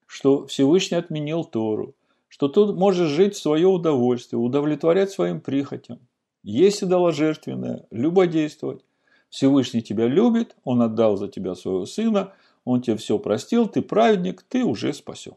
что 0.07 0.47
Всевышний 0.47 0.97
отменил 0.97 1.45
Тору, 1.45 1.95
что 2.29 2.49
ты 2.49 2.65
можешь 2.73 3.11
жить 3.11 3.35
в 3.35 3.43
свое 3.43 3.69
удовольствие, 3.69 4.41
удовлетворять 4.41 5.11
своим 5.11 5.41
прихотям, 5.41 5.99
есть 6.43 6.83
идоложертвенное, 6.83 7.87
любодействовать. 7.91 8.85
Всевышний 9.29 9.83
тебя 9.83 10.07
любит, 10.07 10.57
Он 10.65 10.83
отдал 10.83 11.17
за 11.17 11.29
тебя 11.29 11.55
своего 11.55 11.87
сына, 11.87 12.33
Он 12.65 12.81
тебе 12.81 12.97
все 12.97 13.19
простил, 13.19 13.69
ты 13.69 13.83
праведник, 13.83 14.43
ты 14.49 14.65
уже 14.65 14.93
спасен. 14.93 15.35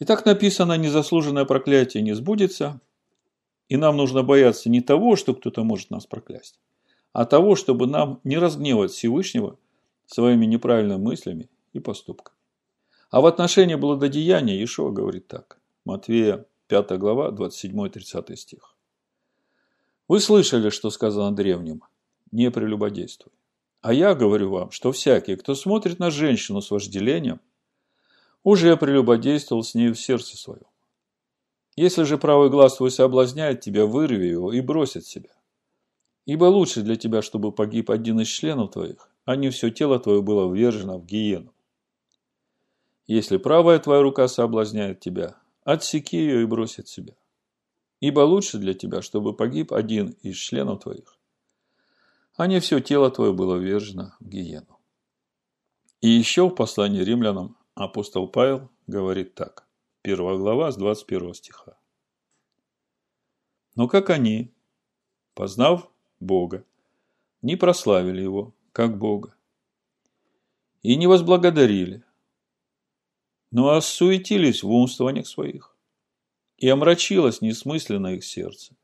И 0.00 0.04
так 0.06 0.24
написано, 0.24 0.78
незаслуженное 0.78 1.44
проклятие 1.44 2.02
не 2.02 2.14
сбудется, 2.14 2.80
и 3.68 3.76
нам 3.76 3.98
нужно 3.98 4.22
бояться 4.22 4.70
не 4.70 4.80
того, 4.80 5.14
что 5.14 5.34
кто-то 5.34 5.62
может 5.62 5.90
нас 5.90 6.06
проклясть, 6.06 6.58
а 7.12 7.26
того, 7.26 7.54
чтобы 7.54 7.86
нам 7.86 8.18
не 8.24 8.38
разгневать 8.38 8.90
Всевышнего 8.90 9.58
своими 10.06 10.46
неправильными 10.46 11.02
мыслями 11.02 11.50
и 11.74 11.80
поступками. 11.80 12.36
А 13.10 13.20
в 13.20 13.26
отношении 13.26 13.74
благодеяния 13.74 14.54
Иешуа 14.54 14.90
говорит 14.90 15.28
так. 15.28 15.58
Матвея 15.84 16.46
5 16.68 16.98
глава, 16.98 17.30
27-30 17.30 18.36
стих. 18.36 18.74
Вы 20.08 20.20
слышали, 20.20 20.70
что 20.70 20.90
сказано 20.90 21.36
древним, 21.36 21.82
не 22.32 22.50
прелюбодействуй. 22.50 23.32
А 23.82 23.92
я 23.92 24.14
говорю 24.14 24.50
вам, 24.50 24.70
что 24.70 24.92
всякий, 24.92 25.36
кто 25.36 25.54
смотрит 25.54 25.98
на 25.98 26.10
женщину 26.10 26.62
с 26.62 26.70
вожделением, 26.70 27.40
уже 28.42 28.76
прелюбодействовал 28.76 29.62
с 29.62 29.74
нею 29.74 29.94
в 29.94 30.00
сердце 30.00 30.36
своем. 30.36 30.64
Если 31.76 32.02
же 32.02 32.18
правый 32.18 32.50
глаз 32.50 32.76
твой 32.76 32.90
соблазняет 32.90 33.60
тебя, 33.60 33.86
вырви 33.86 34.26
его 34.26 34.52
и 34.52 34.60
брось 34.60 34.96
от 34.96 35.04
себя. 35.04 35.30
Ибо 36.26 36.44
лучше 36.44 36.82
для 36.82 36.96
тебя, 36.96 37.22
чтобы 37.22 37.52
погиб 37.52 37.90
один 37.90 38.20
из 38.20 38.28
членов 38.28 38.72
твоих, 38.72 39.08
а 39.24 39.36
не 39.36 39.50
все 39.50 39.70
тело 39.70 39.98
твое 39.98 40.22
было 40.22 40.52
ввержено 40.52 40.98
в 40.98 41.06
гиену. 41.06 41.52
Если 43.06 43.38
правая 43.38 43.78
твоя 43.78 44.02
рука 44.02 44.28
соблазняет 44.28 45.00
тебя, 45.00 45.36
отсеки 45.64 46.16
ее 46.16 46.42
и 46.42 46.46
брось 46.46 46.78
от 46.78 46.88
себя. 46.88 47.14
Ибо 48.00 48.20
лучше 48.20 48.58
для 48.58 48.74
тебя, 48.74 49.02
чтобы 49.02 49.34
погиб 49.34 49.72
один 49.72 50.16
из 50.22 50.36
членов 50.36 50.82
твоих, 50.82 51.18
а 52.36 52.46
не 52.46 52.60
все 52.60 52.80
тело 52.80 53.10
твое 53.10 53.32
было 53.32 53.56
ввержено 53.56 54.14
в 54.20 54.28
гиену. 54.28 54.78
И 56.00 56.08
еще 56.08 56.48
в 56.48 56.54
послании 56.54 57.02
римлянам 57.02 57.56
апостол 57.84 58.28
Павел 58.28 58.70
говорит 58.86 59.34
так. 59.34 59.66
Первая 60.02 60.36
глава 60.36 60.70
с 60.70 60.76
21 60.76 61.34
стиха. 61.34 61.78
Но 63.74 63.88
как 63.88 64.10
они, 64.10 64.52
познав 65.34 65.90
Бога, 66.18 66.64
не 67.42 67.56
прославили 67.56 68.22
Его, 68.22 68.54
как 68.72 68.98
Бога, 68.98 69.34
и 70.82 70.96
не 70.96 71.06
возблагодарили, 71.06 72.04
но 73.50 73.70
осуетились 73.70 74.62
в 74.62 74.70
умствованиях 74.70 75.26
своих, 75.26 75.76
и 76.56 76.68
омрачилось 76.68 77.40
несмысленно 77.40 78.14
их 78.14 78.24
сердце. 78.24 78.76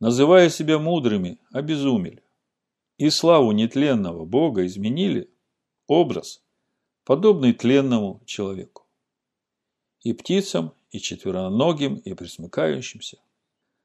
Называя 0.00 0.48
себя 0.50 0.78
мудрыми, 0.78 1.38
обезумели, 1.50 2.22
и 2.96 3.10
славу 3.10 3.52
нетленного 3.52 4.24
Бога 4.24 4.66
изменили 4.66 5.30
образ 5.86 6.43
подобный 7.04 7.52
тленному 7.52 8.20
человеку. 8.26 8.86
И 10.02 10.12
птицам, 10.12 10.74
и 10.90 11.00
четвероногим, 11.00 11.96
и 11.96 12.14
присмыкающимся. 12.14 13.18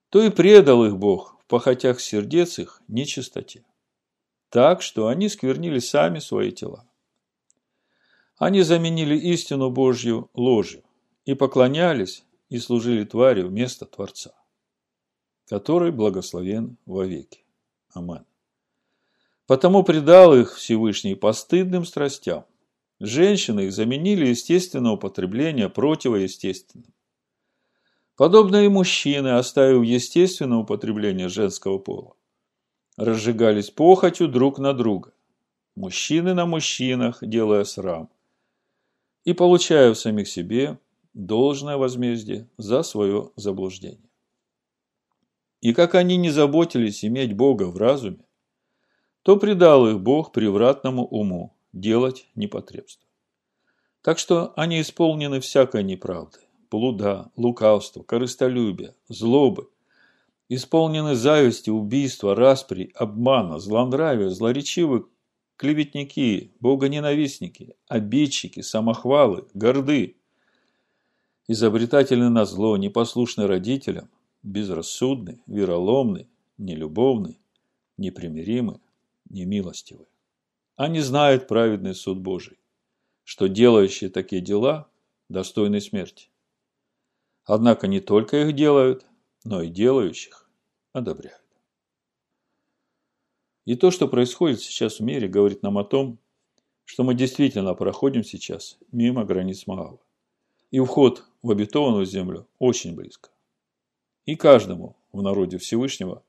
То 0.09 0.23
и 0.23 0.29
предал 0.29 0.85
их 0.85 0.97
Бог 0.97 1.37
в 1.41 1.45
похотях 1.45 1.99
сердец 1.99 2.59
их 2.59 2.81
нечистоте. 2.87 3.63
Так, 4.49 4.81
что 4.81 5.07
они 5.07 5.29
сквернили 5.29 5.79
сами 5.79 6.19
свои 6.19 6.51
тела. 6.51 6.89
Они 8.37 8.61
заменили 8.61 9.15
истину 9.15 9.69
Божью 9.69 10.29
ложью 10.33 10.83
и 11.25 11.33
поклонялись 11.35 12.23
и 12.49 12.57
служили 12.57 13.03
твари 13.03 13.43
вместо 13.43 13.85
Творца, 13.85 14.31
который 15.47 15.91
благословен 15.91 16.77
вовеки. 16.85 17.43
Амин. 17.93 18.25
Потому 19.45 19.83
предал 19.83 20.35
их 20.35 20.55
Всевышний 20.55 21.15
постыдным 21.15 21.85
страстям, 21.85 22.45
Женщины 22.99 23.61
их 23.61 23.73
заменили 23.73 24.27
естественное 24.27 24.91
употребление 24.91 25.69
противоестественным. 25.69 26.93
Подобно 28.17 28.65
и 28.65 28.67
мужчины, 28.67 29.37
оставив 29.37 29.85
естественное 29.85 30.57
употребление 30.57 31.29
женского 31.29 31.77
пола, 31.77 32.15
разжигались 32.97 33.69
похотью 33.69 34.27
друг 34.27 34.59
на 34.59 34.73
друга, 34.73 35.13
мужчины 35.75 36.33
на 36.33 36.45
мужчинах, 36.45 37.19
делая 37.21 37.63
срам, 37.63 38.09
и 39.23 39.31
получая 39.31 39.93
в 39.93 39.97
самих 39.97 40.27
себе 40.27 40.77
должное 41.13 41.77
возмездие 41.77 42.49
за 42.57 42.83
свое 42.83 43.31
заблуждение. 43.37 44.09
И 45.61 45.73
как 45.73 45.95
они 45.95 46.17
не 46.17 46.31
заботились 46.31 47.05
иметь 47.05 47.33
Бога 47.33 47.63
в 47.63 47.77
разуме, 47.77 48.25
то 49.21 49.37
предал 49.37 49.87
их 49.87 50.01
Бог 50.01 50.33
превратному 50.33 51.05
уму 51.05 51.55
делать 51.73 52.27
непотребство. 52.35 53.07
Так 54.01 54.17
что 54.17 54.53
они 54.55 54.81
исполнены 54.81 55.39
всякой 55.39 55.83
неправды, 55.83 56.39
блуда, 56.71 57.31
лукавства, 57.35 58.03
корыстолюбия, 58.03 58.95
злобы, 59.07 59.69
исполнены 60.47 61.15
зависти, 61.15 61.69
убийства, 61.69 62.35
распри, 62.35 62.91
обмана, 62.95 63.59
злонравия, 63.59 64.29
злоречивы, 64.29 65.07
клеветники, 65.57 66.51
богоненавистники, 66.59 67.75
обидчики, 67.87 68.61
самохвалы, 68.61 69.45
горды, 69.53 70.15
изобретательны 71.47 72.29
на 72.29 72.45
зло, 72.45 72.77
непослушны 72.77 73.47
родителям, 73.47 74.09
безрассудны, 74.43 75.41
вероломны, 75.47 76.27
нелюбовны, 76.57 77.37
непримиримы, 77.97 78.79
немилостивы. 79.29 80.05
Они 80.79 81.01
знают 81.01 81.49
праведный 81.49 81.93
суд 81.93 82.19
Божий, 82.19 82.57
что 83.25 83.49
делающие 83.49 84.09
такие 84.09 84.41
дела 84.41 84.89
достойны 85.27 85.81
смерти. 85.81 86.29
Однако 87.43 87.87
не 87.87 87.99
только 87.99 88.43
их 88.43 88.55
делают, 88.55 89.05
но 89.43 89.61
и 89.61 89.67
делающих 89.67 90.49
одобряют. 90.93 91.43
И 93.65 93.75
то, 93.75 93.91
что 93.91 94.07
происходит 94.07 94.61
сейчас 94.61 94.99
в 94.99 95.03
мире, 95.03 95.27
говорит 95.27 95.63
нам 95.63 95.77
о 95.77 95.83
том, 95.83 96.17
что 96.85 97.03
мы 97.03 97.13
действительно 97.13 97.73
проходим 97.73 98.23
сейчас 98.23 98.77
мимо 98.93 99.25
границ 99.25 99.67
Маава. 99.67 99.99
И 100.71 100.79
вход 100.79 101.25
в 101.41 101.51
обетованную 101.51 102.05
землю 102.05 102.47
очень 102.57 102.95
близко. 102.95 103.31
И 104.25 104.37
каждому 104.37 104.95
в 105.11 105.21
народе 105.21 105.57
Всевышнего 105.57 106.23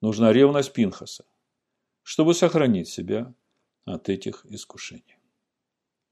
нужна 0.00 0.32
ревность 0.32 0.72
Пинхаса, 0.72 1.24
чтобы 2.02 2.34
сохранить 2.34 2.88
себя 2.88 3.32
от 3.84 4.08
этих 4.08 4.46
искушений. 4.46 5.18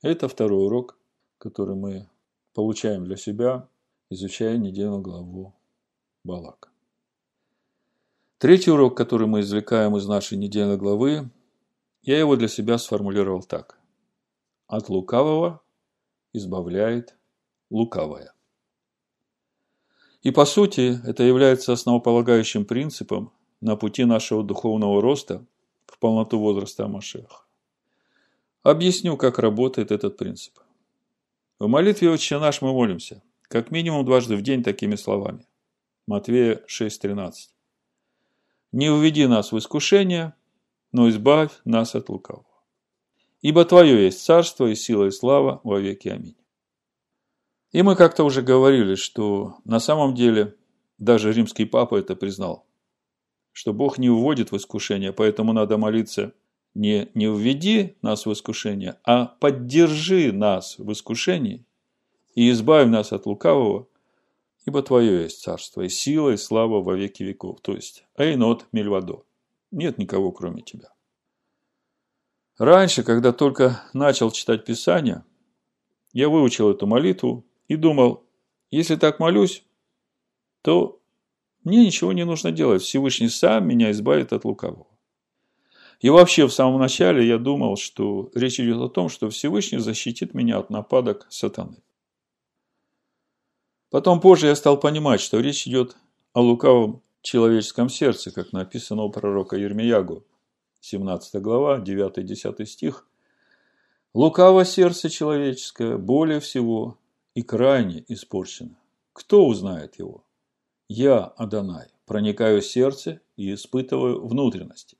Это 0.02 0.28
второй 0.28 0.66
урок, 0.66 0.98
который 1.38 1.74
мы 1.74 2.08
получаем 2.54 3.04
для 3.04 3.16
себя, 3.16 3.68
изучая 4.10 4.56
недельную 4.56 5.02
главу 5.02 5.54
Балака. 6.24 6.70
Третий 8.38 8.70
урок, 8.70 8.96
который 8.96 9.26
мы 9.26 9.40
извлекаем 9.40 9.96
из 9.96 10.06
нашей 10.06 10.38
недельной 10.38 10.78
главы, 10.78 11.30
я 12.02 12.18
его 12.18 12.36
для 12.36 12.48
себя 12.48 12.78
сформулировал 12.78 13.42
так. 13.42 13.78
От 14.66 14.88
лукавого 14.88 15.60
избавляет 16.32 17.16
лукавое. 17.68 18.32
И 20.22 20.30
по 20.30 20.44
сути, 20.44 20.98
это 21.06 21.22
является 21.22 21.72
основополагающим 21.72 22.64
принципом 22.64 23.32
на 23.60 23.76
пути 23.76 24.04
нашего 24.04 24.42
духовного 24.42 25.02
роста 25.02 25.44
в 25.86 25.98
полноту 25.98 26.38
возраста 26.38 26.84
Амашеха. 26.84 27.44
Объясню, 28.62 29.16
как 29.16 29.38
работает 29.38 29.90
этот 29.90 30.18
принцип. 30.18 30.58
В 31.58 31.66
молитве 31.66 32.10
«Отче 32.10 32.38
наш» 32.38 32.60
мы 32.60 32.72
молимся, 32.72 33.22
как 33.42 33.70
минимум 33.70 34.04
дважды 34.04 34.36
в 34.36 34.42
день 34.42 34.62
такими 34.62 34.96
словами. 34.96 35.46
Матвея 36.06 36.62
6.13. 36.68 37.32
«Не 38.72 38.90
уведи 38.90 39.26
нас 39.26 39.52
в 39.52 39.58
искушение, 39.58 40.34
но 40.92 41.08
избавь 41.08 41.52
нас 41.64 41.94
от 41.94 42.10
лукавого. 42.10 42.44
Ибо 43.40 43.64
Твое 43.64 44.04
есть 44.04 44.22
царство 44.22 44.66
и 44.66 44.74
сила 44.74 45.06
и 45.06 45.10
слава 45.10 45.62
во 45.64 45.80
веки. 45.80 46.08
Аминь». 46.08 46.36
И 47.72 47.80
мы 47.80 47.96
как-то 47.96 48.24
уже 48.24 48.42
говорили, 48.42 48.94
что 48.94 49.56
на 49.64 49.80
самом 49.80 50.14
деле 50.14 50.54
даже 50.98 51.32
римский 51.32 51.64
папа 51.64 51.96
это 51.96 52.14
признал, 52.14 52.66
что 53.52 53.72
Бог 53.72 53.96
не 53.96 54.10
вводит 54.10 54.52
в 54.52 54.56
искушение, 54.56 55.14
поэтому 55.14 55.54
надо 55.54 55.78
молиться 55.78 56.34
не 56.74 57.08
«не 57.14 57.26
введи 57.26 57.96
нас 58.02 58.26
в 58.26 58.32
искушение», 58.32 58.98
а 59.04 59.26
«поддержи 59.26 60.32
нас 60.32 60.78
в 60.78 60.90
искушении 60.92 61.64
и 62.34 62.50
избавь 62.50 62.88
нас 62.88 63.12
от 63.12 63.26
лукавого, 63.26 63.88
ибо 64.66 64.82
Твое 64.82 65.22
есть 65.22 65.42
царство, 65.42 65.82
и 65.82 65.88
сила, 65.88 66.30
и 66.30 66.36
слава 66.36 66.82
во 66.82 66.94
веки 66.94 67.22
веков». 67.22 67.60
То 67.60 67.72
есть 67.72 68.04
«Эйнот 68.16 68.66
Мельвадо». 68.72 69.24
Нет 69.70 69.98
никого, 69.98 70.32
кроме 70.32 70.62
Тебя. 70.62 70.92
Раньше, 72.58 73.02
когда 73.02 73.32
только 73.32 73.82
начал 73.94 74.30
читать 74.30 74.64
Писание, 74.64 75.24
я 76.12 76.28
выучил 76.28 76.70
эту 76.70 76.86
молитву 76.86 77.46
и 77.68 77.76
думал, 77.76 78.24
если 78.70 78.96
так 78.96 79.18
молюсь, 79.18 79.64
то 80.62 81.00
мне 81.64 81.84
ничего 81.84 82.12
не 82.12 82.24
нужно 82.24 82.52
делать. 82.52 82.82
Всевышний 82.82 83.28
сам 83.28 83.66
меня 83.66 83.90
избавит 83.90 84.32
от 84.32 84.44
лукавого. 84.44 84.89
И 86.00 86.08
вообще 86.08 86.46
в 86.46 86.52
самом 86.52 86.80
начале 86.80 87.26
я 87.28 87.36
думал, 87.36 87.76
что 87.76 88.30
речь 88.34 88.58
идет 88.58 88.80
о 88.80 88.88
том, 88.88 89.10
что 89.10 89.28
Всевышний 89.28 89.78
защитит 89.78 90.32
меня 90.32 90.58
от 90.58 90.70
нападок 90.70 91.26
сатаны. 91.28 91.76
Потом 93.90 94.20
позже 94.20 94.46
я 94.46 94.56
стал 94.56 94.80
понимать, 94.80 95.20
что 95.20 95.40
речь 95.40 95.66
идет 95.66 95.96
о 96.32 96.40
лукавом 96.40 97.02
человеческом 97.20 97.90
сердце, 97.90 98.30
как 98.30 98.52
написано 98.52 99.02
у 99.02 99.10
пророка 99.10 99.56
Ермиягу, 99.56 100.24
17 100.80 101.42
глава, 101.42 101.78
9-10 101.78 102.64
стих. 102.64 103.06
Лукаво 104.14 104.64
сердце 104.64 105.10
человеческое 105.10 105.98
более 105.98 106.40
всего 106.40 106.98
и 107.34 107.42
крайне 107.42 108.04
испорчено. 108.08 108.78
Кто 109.12 109.44
узнает 109.46 109.98
его? 109.98 110.24
Я, 110.88 111.24
Адонай, 111.24 111.88
проникаю 112.06 112.62
в 112.62 112.66
сердце 112.66 113.20
и 113.36 113.52
испытываю 113.52 114.26
внутренности 114.26 114.96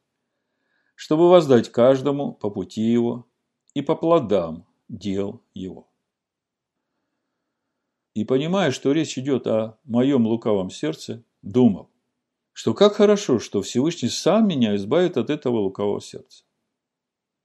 чтобы 1.01 1.31
воздать 1.31 1.73
каждому 1.73 2.35
по 2.35 2.51
пути 2.51 2.83
его 2.83 3.27
и 3.73 3.81
по 3.81 3.97
плодам 3.97 4.67
дел 4.91 5.43
его. 5.55 5.89
И 8.13 8.27
понимая, 8.27 8.71
что 8.71 8.93
речь 8.93 9.17
идет 9.17 9.47
о 9.47 9.79
моем 9.85 10.27
лукавом 10.27 10.69
сердце, 10.69 11.25
думал, 11.41 11.89
что 12.53 12.75
как 12.75 12.97
хорошо, 12.97 13.39
что 13.39 13.63
Всевышний 13.63 14.11
сам 14.11 14.47
меня 14.47 14.77
избавит 14.77 15.17
от 15.17 15.31
этого 15.31 15.61
лукавого 15.61 16.03
сердца. 16.03 16.45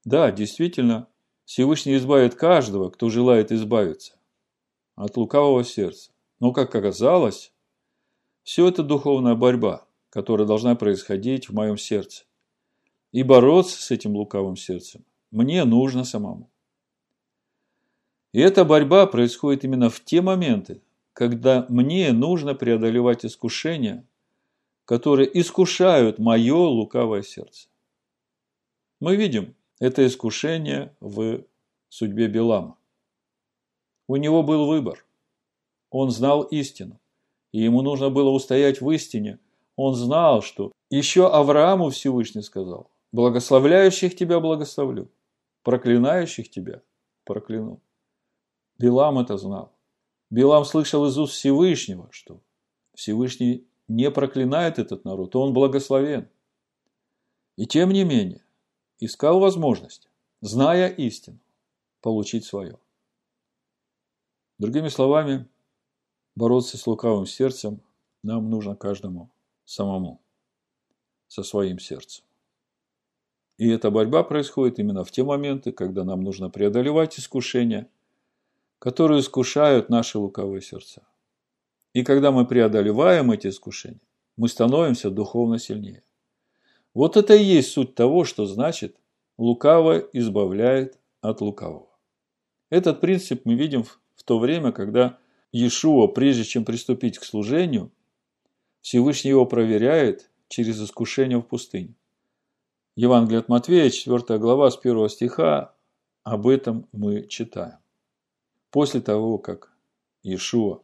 Да, 0.04 0.34
действительно, 0.34 1.08
Всевышний 1.46 1.96
избавит 1.96 2.36
каждого, 2.36 2.90
кто 2.90 3.08
желает 3.08 3.54
избавиться 3.54 4.20
от 4.96 5.16
лукавого 5.16 5.64
сердца. 5.64 6.12
Но, 6.42 6.52
как 6.52 6.76
оказалось, 6.76 7.54
все 8.44 8.68
это 8.68 8.84
духовная 8.84 9.36
борьба, 9.36 9.88
которая 10.10 10.46
должна 10.46 10.76
происходить 10.76 11.48
в 11.48 11.54
моем 11.54 11.78
сердце. 11.78 12.26
И 13.16 13.24
бороться 13.24 13.82
с 13.82 13.92
этим 13.92 14.18
лукавым 14.18 14.58
сердцем 14.58 15.06
мне 15.32 15.64
нужно 15.64 16.04
самому. 16.04 16.50
И 18.34 18.42
эта 18.42 18.66
борьба 18.66 19.06
происходит 19.08 19.64
именно 19.64 19.90
в 19.90 20.04
те 20.04 20.20
моменты, 20.20 20.82
когда 21.14 21.66
мне 21.70 22.12
нужно 22.12 22.56
преодолевать 22.56 23.26
искушения, 23.26 24.06
которые 24.84 25.30
искушают 25.40 26.20
мое 26.20 26.58
лукавое 26.58 27.22
сердце. 27.22 27.70
Мы 29.00 29.16
видим 29.16 29.56
это 29.80 30.06
искушение 30.06 30.94
в 31.00 31.46
судьбе 31.88 32.28
Белама. 32.28 32.78
У 34.10 34.18
него 34.18 34.44
был 34.44 34.68
выбор. 34.68 35.06
Он 35.90 36.12
знал 36.12 36.42
истину, 36.42 37.00
и 37.54 37.62
ему 37.62 37.82
нужно 37.82 38.10
было 38.10 38.32
устоять 38.32 38.82
в 38.82 38.92
истине. 38.92 39.40
Он 39.78 39.96
знал, 39.96 40.42
что 40.42 40.74
еще 40.90 41.30
Аврааму 41.30 41.92
Всевышний 41.92 42.42
сказал, 42.42 42.90
Благословляющих 43.16 44.14
тебя 44.14 44.42
благословлю, 44.42 45.10
проклинающих 45.64 46.50
тебя 46.50 46.82
прокляну. 47.24 47.80
Билам 48.78 49.20
это 49.20 49.38
знал. 49.38 49.72
Билам 50.30 50.66
слышал 50.66 51.06
из 51.06 51.18
уст 51.18 51.32
Всевышнего, 51.32 52.10
что 52.12 52.42
Всевышний 52.94 53.66
не 53.88 54.12
проклинает 54.12 54.80
этот 54.80 55.06
народ, 55.06 55.34
он 55.38 55.54
благословен. 55.54 56.28
И 57.56 57.66
тем 57.66 57.92
не 57.92 58.04
менее, 58.04 58.44
искал 59.00 59.40
возможность, 59.40 60.10
зная 60.42 60.90
истину, 60.90 61.40
получить 62.02 62.44
свое. 62.44 62.78
Другими 64.58 64.90
словами, 64.90 65.48
бороться 66.36 66.78
с 66.78 66.86
лукавым 66.86 67.28
сердцем 67.28 67.80
нам 68.24 68.50
нужно 68.50 68.76
каждому 68.76 69.32
самому, 69.64 70.20
со 71.30 71.44
своим 71.44 71.80
сердцем. 71.80 72.26
И 73.58 73.70
эта 73.70 73.90
борьба 73.90 74.24
происходит 74.24 74.80
именно 74.80 75.04
в 75.04 75.12
те 75.12 75.24
моменты, 75.24 75.72
когда 75.72 76.04
нам 76.04 76.24
нужно 76.24 76.50
преодолевать 76.50 77.18
искушения, 77.18 77.90
которые 78.80 79.22
искушают 79.22 79.90
наши 79.90 80.20
луковые 80.20 80.62
сердца. 80.62 81.08
И 81.94 82.04
когда 82.04 82.32
мы 82.32 82.46
преодолеваем 82.46 83.32
эти 83.32 83.48
искушения, 83.48 84.02
мы 84.36 84.50
становимся 84.50 85.10
духовно 85.10 85.58
сильнее. 85.60 86.04
Вот 86.94 87.16
это 87.16 87.34
и 87.36 87.44
есть 87.44 87.72
суть 87.72 87.96
того, 87.96 88.26
что 88.26 88.46
значит 88.46 88.98
лукаво 89.38 90.00
избавляет 90.12 91.00
от 91.22 91.40
лукавого. 91.42 91.90
Этот 92.70 93.00
принцип 93.00 93.46
мы 93.46 93.56
видим 93.56 93.84
в 93.84 94.24
то 94.26 94.40
время, 94.40 94.74
когда 94.74 95.18
Иешуа, 95.54 96.08
прежде 96.08 96.44
чем 96.44 96.66
приступить 96.66 97.18
к 97.18 97.24
служению, 97.24 97.92
Всевышний 98.82 99.30
его 99.30 99.46
проверяет 99.46 100.30
через 100.50 100.82
искушение 100.82 101.40
в 101.40 101.44
пустыне. 101.44 101.96
Евангелие 102.96 103.40
от 103.40 103.50
Матвея, 103.50 103.90
4 103.90 104.40
глава, 104.40 104.72
с 104.72 104.78
1 104.78 105.10
стиха, 105.10 105.76
об 106.24 106.48
этом 106.48 106.88
мы 106.94 107.28
читаем. 107.28 107.80
После 108.72 109.02
того, 109.02 109.38
как 109.38 109.76
Иешуа 110.24 110.82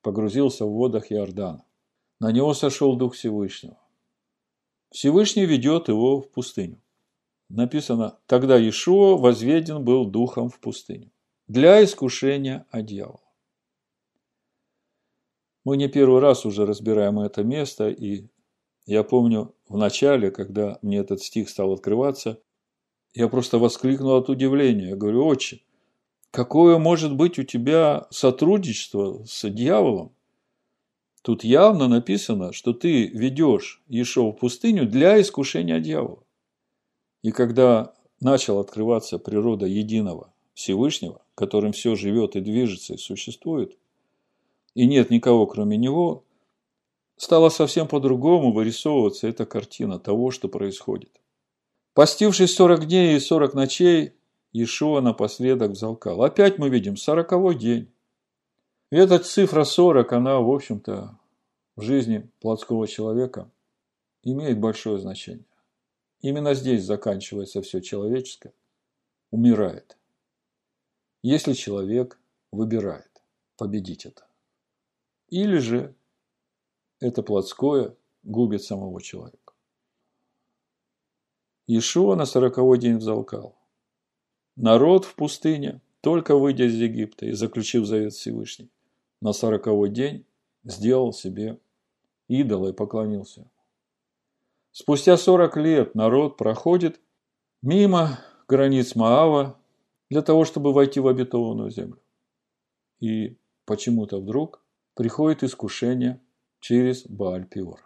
погрузился 0.00 0.64
в 0.64 0.70
водах 0.70 1.12
Иордана, 1.12 1.64
на 2.20 2.32
него 2.32 2.54
сошел 2.54 2.96
Дух 2.96 3.14
Всевышнего. 3.14 3.78
Всевышний 4.90 5.44
ведет 5.44 5.88
его 5.88 6.22
в 6.22 6.30
пустыню. 6.30 6.80
Написано, 7.50 8.18
тогда 8.24 8.56
Иешуа 8.56 9.18
возведен 9.18 9.84
был 9.84 10.06
духом 10.06 10.48
в 10.48 10.58
пустыню 10.58 11.10
для 11.48 11.84
искушения 11.84 12.64
от 12.70 12.86
дьявола. 12.86 13.20
Мы 15.64 15.76
не 15.76 15.88
первый 15.88 16.20
раз 16.20 16.46
уже 16.46 16.64
разбираем 16.64 17.20
это 17.20 17.44
место, 17.44 17.90
и 17.90 18.28
я 18.86 19.04
помню 19.04 19.54
в 19.68 19.76
начале, 19.76 20.30
когда 20.30 20.78
мне 20.82 20.98
этот 20.98 21.22
стих 21.22 21.48
стал 21.48 21.72
открываться, 21.72 22.40
я 23.14 23.28
просто 23.28 23.58
воскликнул 23.58 24.16
от 24.16 24.28
удивления. 24.28 24.90
Я 24.90 24.96
говорю, 24.96 25.26
отче, 25.26 25.60
какое 26.30 26.78
может 26.78 27.14
быть 27.14 27.38
у 27.38 27.42
тебя 27.42 28.06
сотрудничество 28.10 29.22
с 29.24 29.48
дьяволом? 29.48 30.12
Тут 31.22 31.44
явно 31.44 31.86
написано, 31.86 32.52
что 32.52 32.72
ты 32.72 33.06
ведешь 33.06 33.82
Ешо 33.86 34.30
в 34.30 34.32
пустыню 34.32 34.86
для 34.86 35.20
искушения 35.20 35.78
дьявола. 35.78 36.24
И 37.22 37.30
когда 37.30 37.94
начал 38.20 38.58
открываться 38.58 39.18
природа 39.18 39.66
единого 39.66 40.32
Всевышнего, 40.54 41.22
которым 41.36 41.72
все 41.72 41.94
живет 41.94 42.34
и 42.34 42.40
движется 42.40 42.94
и 42.94 42.98
существует, 42.98 43.78
и 44.74 44.86
нет 44.86 45.10
никого 45.10 45.46
кроме 45.46 45.76
него, 45.76 46.24
стала 47.22 47.50
совсем 47.50 47.86
по-другому 47.86 48.52
вырисовываться 48.52 49.28
эта 49.28 49.46
картина 49.46 50.00
того, 50.00 50.32
что 50.32 50.48
происходит. 50.48 51.20
Постившись 51.94 52.52
сорок 52.52 52.86
дней 52.86 53.14
и 53.16 53.20
сорок 53.20 53.54
ночей, 53.54 54.14
Иешуа 54.50 55.00
напоследок 55.00 55.70
взалкал. 55.70 56.24
Опять 56.24 56.58
мы 56.58 56.68
видим 56.68 56.96
сороковой 56.96 57.54
день. 57.54 57.92
И 58.90 58.96
эта 58.96 59.20
цифра 59.20 59.62
сорок, 59.62 60.12
она, 60.12 60.40
в 60.40 60.50
общем-то, 60.50 61.16
в 61.76 61.82
жизни 61.82 62.28
плотского 62.40 62.88
человека 62.88 63.48
имеет 64.24 64.58
большое 64.58 64.98
значение. 64.98 65.46
Именно 66.22 66.54
здесь 66.54 66.82
заканчивается 66.82 67.62
все 67.62 67.80
человеческое, 67.80 68.52
умирает. 69.30 69.96
Если 71.22 71.52
человек 71.52 72.18
выбирает 72.50 73.22
победить 73.56 74.06
это. 74.06 74.26
Или 75.28 75.58
же 75.58 75.94
это 77.02 77.22
плотское 77.22 77.94
губит 78.22 78.62
самого 78.62 79.02
человека. 79.02 79.52
Иешуа 81.66 82.14
на 82.14 82.26
сороковой 82.26 82.78
день 82.78 82.96
взалкал. 82.96 83.56
Народ 84.54 85.04
в 85.04 85.14
пустыне, 85.16 85.80
только 86.00 86.36
выйдя 86.36 86.64
из 86.64 86.74
Египта 86.74 87.26
и 87.26 87.32
заключив 87.32 87.86
завет 87.86 88.12
Всевышний, 88.12 88.70
на 89.20 89.32
сороковой 89.32 89.90
день 89.90 90.24
сделал 90.64 91.12
себе 91.12 91.58
идола 92.28 92.68
и 92.68 92.72
поклонился. 92.72 93.50
Спустя 94.70 95.16
сорок 95.16 95.56
лет 95.56 95.94
народ 95.94 96.36
проходит 96.36 97.00
мимо 97.62 98.20
границ 98.46 98.94
Маава 98.94 99.58
для 100.08 100.22
того, 100.22 100.44
чтобы 100.44 100.72
войти 100.72 101.00
в 101.00 101.08
обетованную 101.08 101.70
землю. 101.70 102.00
И 103.00 103.36
почему-то 103.64 104.20
вдруг 104.20 104.62
приходит 104.94 105.42
искушение 105.42 106.20
через 106.62 107.04
Бааль-Пиора. 107.06 107.82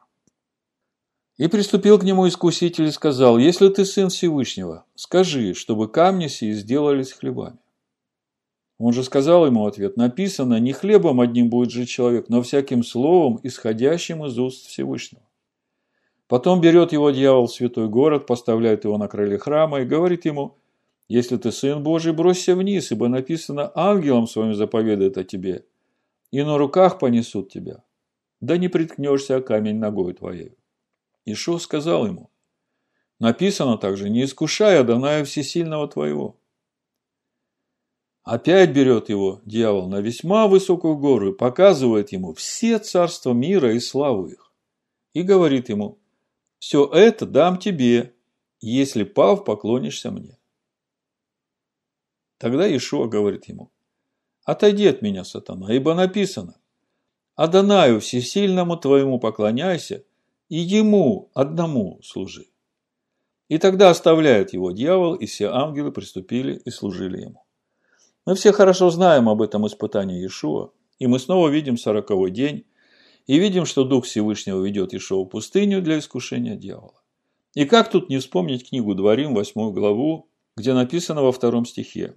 И 1.38 1.48
приступил 1.48 1.98
к 1.98 2.04
нему 2.04 2.28
искуситель 2.28 2.84
и 2.84 2.90
сказал, 2.90 3.38
«Если 3.38 3.68
ты 3.68 3.84
сын 3.84 4.10
Всевышнего, 4.10 4.84
скажи, 4.94 5.54
чтобы 5.54 5.88
камни 5.88 6.28
сии 6.28 6.52
сделались 6.52 7.12
хлебами». 7.12 7.58
Он 8.78 8.92
же 8.92 9.02
сказал 9.02 9.46
ему 9.46 9.66
ответ, 9.66 9.96
написано, 9.96 10.60
не 10.60 10.74
хлебом 10.74 11.20
одним 11.20 11.48
будет 11.48 11.70
жить 11.70 11.88
человек, 11.88 12.28
но 12.28 12.42
всяким 12.42 12.84
словом, 12.84 13.40
исходящим 13.42 14.24
из 14.26 14.38
уст 14.38 14.66
Всевышнего. 14.66 15.22
Потом 16.28 16.60
берет 16.60 16.92
его 16.92 17.10
дьявол 17.10 17.46
в 17.46 17.52
святой 17.52 17.88
город, 17.88 18.26
поставляет 18.26 18.84
его 18.84 18.98
на 18.98 19.08
крыле 19.08 19.38
храма 19.38 19.80
и 19.80 19.86
говорит 19.86 20.26
ему, 20.26 20.58
если 21.08 21.38
ты 21.38 21.50
сын 21.50 21.82
Божий, 21.82 22.12
бросься 22.12 22.54
вниз, 22.54 22.92
ибо 22.92 23.08
написано, 23.08 23.72
ангелом 23.74 24.26
своим 24.26 24.54
заповедает 24.54 25.16
о 25.16 25.24
тебе, 25.24 25.64
и 26.30 26.42
на 26.42 26.58
руках 26.58 26.98
понесут 26.98 27.50
тебя, 27.50 27.82
да 28.46 28.56
не 28.56 28.68
приткнешься 28.68 29.36
о 29.36 29.42
камень 29.42 29.78
ногой 29.78 30.14
твоей. 30.14 30.56
Ишо 31.24 31.58
сказал 31.58 32.06
ему, 32.06 32.30
написано 33.18 33.76
также, 33.76 34.08
не 34.08 34.24
искушай 34.24 34.78
Адоная 34.78 35.24
Всесильного 35.24 35.88
твоего. 35.88 36.38
Опять 38.22 38.70
берет 38.70 39.08
его 39.08 39.40
дьявол 39.44 39.88
на 39.88 40.00
весьма 40.00 40.46
высокую 40.46 40.96
гору 40.96 41.32
и 41.32 41.36
показывает 41.36 42.12
ему 42.12 42.34
все 42.34 42.78
царства 42.78 43.32
мира 43.32 43.74
и 43.74 43.80
славу 43.80 44.26
их. 44.26 44.52
И 45.12 45.22
говорит 45.22 45.68
ему, 45.68 45.98
все 46.58 46.88
это 46.92 47.26
дам 47.26 47.58
тебе, 47.58 48.14
если 48.60 49.04
пав 49.04 49.44
поклонишься 49.44 50.10
мне. 50.10 50.38
Тогда 52.38 52.64
Ишуа 52.76 53.06
говорит 53.06 53.48
ему, 53.48 53.72
отойди 54.44 54.86
от 54.86 55.02
меня, 55.02 55.24
сатана, 55.24 55.72
ибо 55.72 55.94
написано, 55.94 56.60
Адонаю 57.36 58.00
всесильному 58.00 58.76
твоему 58.76 59.20
поклоняйся– 59.20 60.02
и 60.48 60.58
ему 60.58 61.30
одному 61.34 62.00
служи. 62.02 62.46
И 63.48 63.58
тогда 63.58 63.90
оставляет 63.90 64.52
его 64.52 64.72
дьявол, 64.72 65.14
и 65.14 65.26
все 65.26 65.48
ангелы 65.48 65.92
приступили 65.92 66.60
и 66.64 66.70
служили 66.70 67.20
ему. 67.22 67.44
Мы 68.24 68.34
все 68.34 68.52
хорошо 68.52 68.90
знаем 68.90 69.28
об 69.28 69.40
этом 69.40 69.66
испытании 69.66 70.20
Иешуа, 70.20 70.70
и 70.98 71.06
мы 71.06 71.18
снова 71.18 71.48
видим 71.48 71.76
сороковой 71.76 72.30
день, 72.30 72.64
и 73.26 73.38
видим, 73.38 73.66
что 73.66 73.84
Дух 73.84 74.04
Всевышнего 74.04 74.64
ведет 74.64 74.92
Иешуа 74.92 75.24
в 75.24 75.28
пустыню 75.28 75.82
для 75.82 75.98
искушения 75.98 76.56
дьявола. 76.56 77.00
И 77.54 77.64
как 77.64 77.90
тут 77.90 78.08
не 78.08 78.18
вспомнить 78.18 78.68
книгу 78.68 78.94
Дворим, 78.94 79.34
восьмую 79.34 79.72
главу, 79.72 80.28
где 80.56 80.74
написано 80.74 81.22
во 81.22 81.32
втором 81.32 81.66
стихе. 81.66 82.14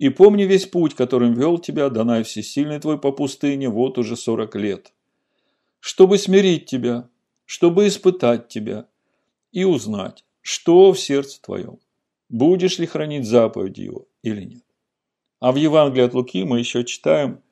«И 0.00 0.08
помни 0.08 0.44
весь 0.44 0.64
путь, 0.64 0.94
которым 0.94 1.34
вел 1.34 1.58
тебя, 1.58 1.90
Данай 1.90 2.22
Всесильный 2.22 2.80
твой 2.80 2.98
по 2.98 3.12
пустыне, 3.12 3.68
вот 3.68 3.98
уже 3.98 4.16
сорок 4.16 4.56
лет, 4.56 4.94
чтобы 5.78 6.16
смирить 6.16 6.64
тебя, 6.64 7.06
чтобы 7.44 7.86
испытать 7.86 8.48
тебя 8.48 8.86
и 9.52 9.64
узнать, 9.64 10.24
что 10.40 10.92
в 10.92 10.98
сердце 10.98 11.42
твоем, 11.42 11.80
будешь 12.30 12.78
ли 12.78 12.86
хранить 12.86 13.26
заповеди 13.26 13.82
его 13.82 14.08
или 14.22 14.42
нет. 14.42 14.64
А 15.38 15.52
в 15.52 15.56
Евангелии 15.56 16.06
от 16.06 16.14
Луки 16.14 16.44
мы 16.44 16.60
еще 16.60 16.82
читаем 16.84 17.42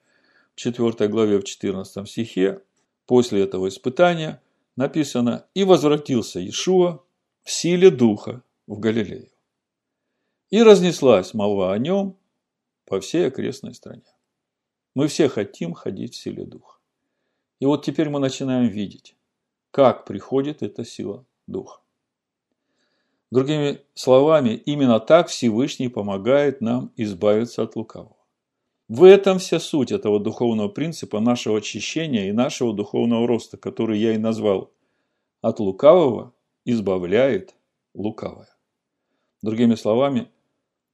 в 0.55 0.61
4 0.61 1.07
главе 1.09 1.41
в 1.41 1.45
14 1.45 2.09
стихе, 2.09 2.63
после 3.05 3.43
этого 3.43 3.69
испытания 3.69 4.41
написано 4.75 5.45
«И 5.53 5.65
возвратился 5.65 6.41
Иешуа 6.41 7.05
в 7.43 7.51
силе 7.51 7.91
Духа 7.91 8.43
в 8.67 8.79
Галилею. 8.79 9.29
И 10.49 10.63
разнеслась 10.63 11.35
молва 11.35 11.75
о 11.75 11.79
нем 11.79 12.18
по 12.89 13.01
всей 13.01 13.29
окрестной 13.29 13.75
стране. 13.75 14.03
Мы 14.95 15.09
все 15.09 15.29
хотим 15.29 15.75
ходить 15.75 16.15
в 16.15 16.17
силе 16.17 16.45
Духа. 16.45 16.79
И 17.61 17.67
вот 17.67 17.85
теперь 17.85 18.09
мы 18.09 18.19
начинаем 18.19 18.69
видеть, 18.69 19.15
как 19.71 20.07
приходит 20.07 20.63
эта 20.63 20.85
сила 20.85 21.25
Духа. 21.47 21.81
Другими 23.31 23.83
словами, 23.95 24.55
именно 24.55 25.01
так 25.01 25.29
Всевышний 25.29 25.89
помогает 25.89 26.63
нам 26.63 26.93
избавиться 26.97 27.63
от 27.63 27.77
лукавого. 27.77 28.17
В 28.89 29.05
этом 29.05 29.39
вся 29.39 29.61
суть 29.61 29.93
этого 29.93 30.19
духовного 30.19 30.69
принципа 30.69 31.21
нашего 31.21 31.59
очищения 31.59 32.31
и 32.31 32.33
нашего 32.33 32.73
духовного 32.73 33.29
роста, 33.29 33.59
который 33.59 33.99
я 33.99 34.15
и 34.15 34.19
назвал 34.19 34.73
«от 35.43 35.61
лукавого 35.61 36.33
избавляет 36.65 37.55
лукавое». 37.93 38.49
Другими 39.43 39.75
словами, 39.75 40.31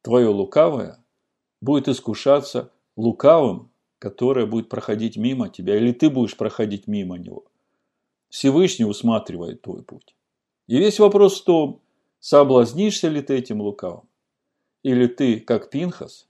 твое 0.02 0.26
лукавое 0.26 1.03
будет 1.64 1.88
искушаться 1.88 2.70
лукавым, 2.96 3.70
которое 3.98 4.46
будет 4.46 4.68
проходить 4.68 5.16
мимо 5.16 5.48
тебя, 5.48 5.76
или 5.76 5.92
ты 5.92 6.10
будешь 6.10 6.36
проходить 6.36 6.86
мимо 6.86 7.16
него– 7.16 7.44
Всевышний 8.34 8.84
усматривает 8.84 9.62
твой 9.62 9.84
путь. 9.84 10.16
И 10.66 10.76
весь 10.76 10.98
вопрос 10.98 11.40
в 11.40 11.44
том, 11.44 11.80
соблазнишься 12.18 13.06
ли 13.06 13.22
ты 13.22 13.36
этим 13.36 13.60
лукавым, 13.60 14.08
или 14.82 15.06
ты, 15.06 15.38
как 15.38 15.70
Пинхас, 15.70 16.28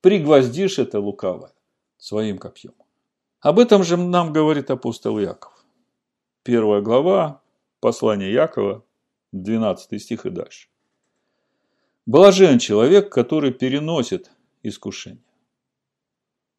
пригвоздишь 0.00 0.78
это 0.78 1.00
лукавое 1.00 1.52
своим 1.98 2.38
копьем. 2.38 2.74
Об 3.40 3.58
этом 3.58 3.82
же 3.82 3.96
нам 3.96 4.32
говорит 4.32 4.70
апостол 4.70 5.18
Яков. 5.18 5.64
Первая 6.44 6.82
глава, 6.82 7.42
послание 7.80 8.32
Якова, 8.32 8.84
12 9.32 10.00
стих 10.00 10.26
и 10.26 10.30
дальше. 10.30 10.68
Блажен 12.06 12.60
человек, 12.60 13.10
который 13.10 13.52
переносит 13.52 14.30
искушение. 14.62 15.24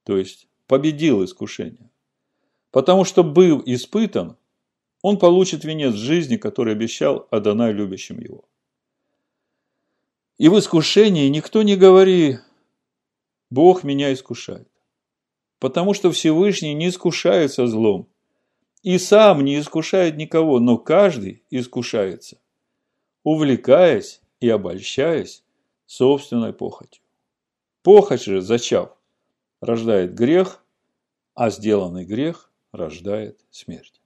То 0.04 0.18
есть 0.18 0.48
победил 0.68 1.24
искушение. 1.24 1.90
Потому 2.72 3.04
что 3.04 3.24
был 3.24 3.62
испытан, 3.66 4.38
он 5.02 5.20
получит 5.20 5.64
венец 5.64 5.94
жизни, 5.94 6.38
который 6.38 6.74
обещал 6.74 7.28
Адонай 7.32 7.74
любящим 7.74 8.20
его. 8.20 8.46
И 10.38 10.48
в 10.48 10.58
искушении 10.58 11.28
никто 11.28 11.62
не 11.62 11.76
говори, 11.76 12.38
Бог 13.50 13.84
меня 13.84 14.14
искушает. 14.14 14.68
Потому 15.60 15.94
что 15.94 16.12
Всевышний 16.12 16.74
не 16.74 16.88
искушается 16.88 17.68
злом. 17.68 18.08
И 18.82 18.98
сам 18.98 19.46
не 19.46 19.60
искушает 19.60 20.18
никого, 20.18 20.60
но 20.60 20.78
каждый 20.80 21.44
искушается, 21.52 22.40
увлекаясь 23.24 24.22
и 24.40 24.50
обольщаясь 24.50 25.44
собственной 25.86 26.54
похотью. 26.54 27.04
Похоть 27.84 28.24
же, 28.24 28.42
зачав, 28.42 28.96
рождает 29.60 30.14
грех, 30.14 30.64
а 31.34 31.50
сделанный 31.50 32.06
грех 32.06 32.52
рождает 32.72 33.40
смерть. 33.50 34.02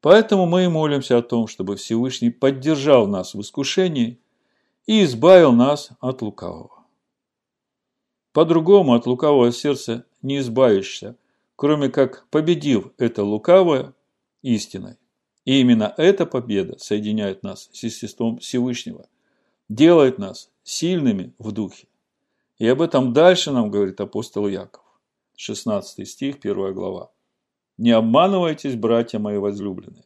Поэтому 0.00 0.46
мы 0.46 0.64
и 0.64 0.68
молимся 0.68 1.18
о 1.18 1.22
том, 1.22 1.46
чтобы 1.46 1.76
Всевышний 1.76 2.30
поддержал 2.30 3.06
нас 3.06 3.34
в 3.34 3.40
искушении 3.40 4.18
и 4.86 5.04
избавил 5.04 5.52
нас 5.52 5.90
от 6.00 6.22
лукавого. 6.22 6.84
По-другому 8.32 8.94
от 8.94 9.06
лукавого 9.06 9.52
сердца 9.52 10.06
не 10.22 10.38
избавишься, 10.38 11.16
кроме 11.56 11.88
как 11.88 12.26
победив 12.30 12.92
это 12.96 13.24
лукавое 13.24 13.94
истиной. 14.42 14.96
И 15.44 15.60
именно 15.60 15.92
эта 15.96 16.26
победа 16.26 16.78
соединяет 16.78 17.42
нас 17.42 17.68
с 17.72 17.82
естеством 17.82 18.38
Всевышнего, 18.38 19.08
делает 19.68 20.18
нас 20.18 20.50
сильными 20.62 21.34
в 21.38 21.52
духе. 21.52 21.88
И 22.60 22.68
об 22.68 22.82
этом 22.82 23.14
дальше 23.14 23.52
нам 23.52 23.70
говорит 23.70 24.02
апостол 24.02 24.46
Яков. 24.46 24.84
16 25.36 26.06
стих, 26.06 26.36
1 26.42 26.74
глава. 26.74 27.10
«Не 27.78 27.92
обманывайтесь, 27.92 28.76
братья 28.76 29.18
мои 29.18 29.38
возлюбленные. 29.38 30.04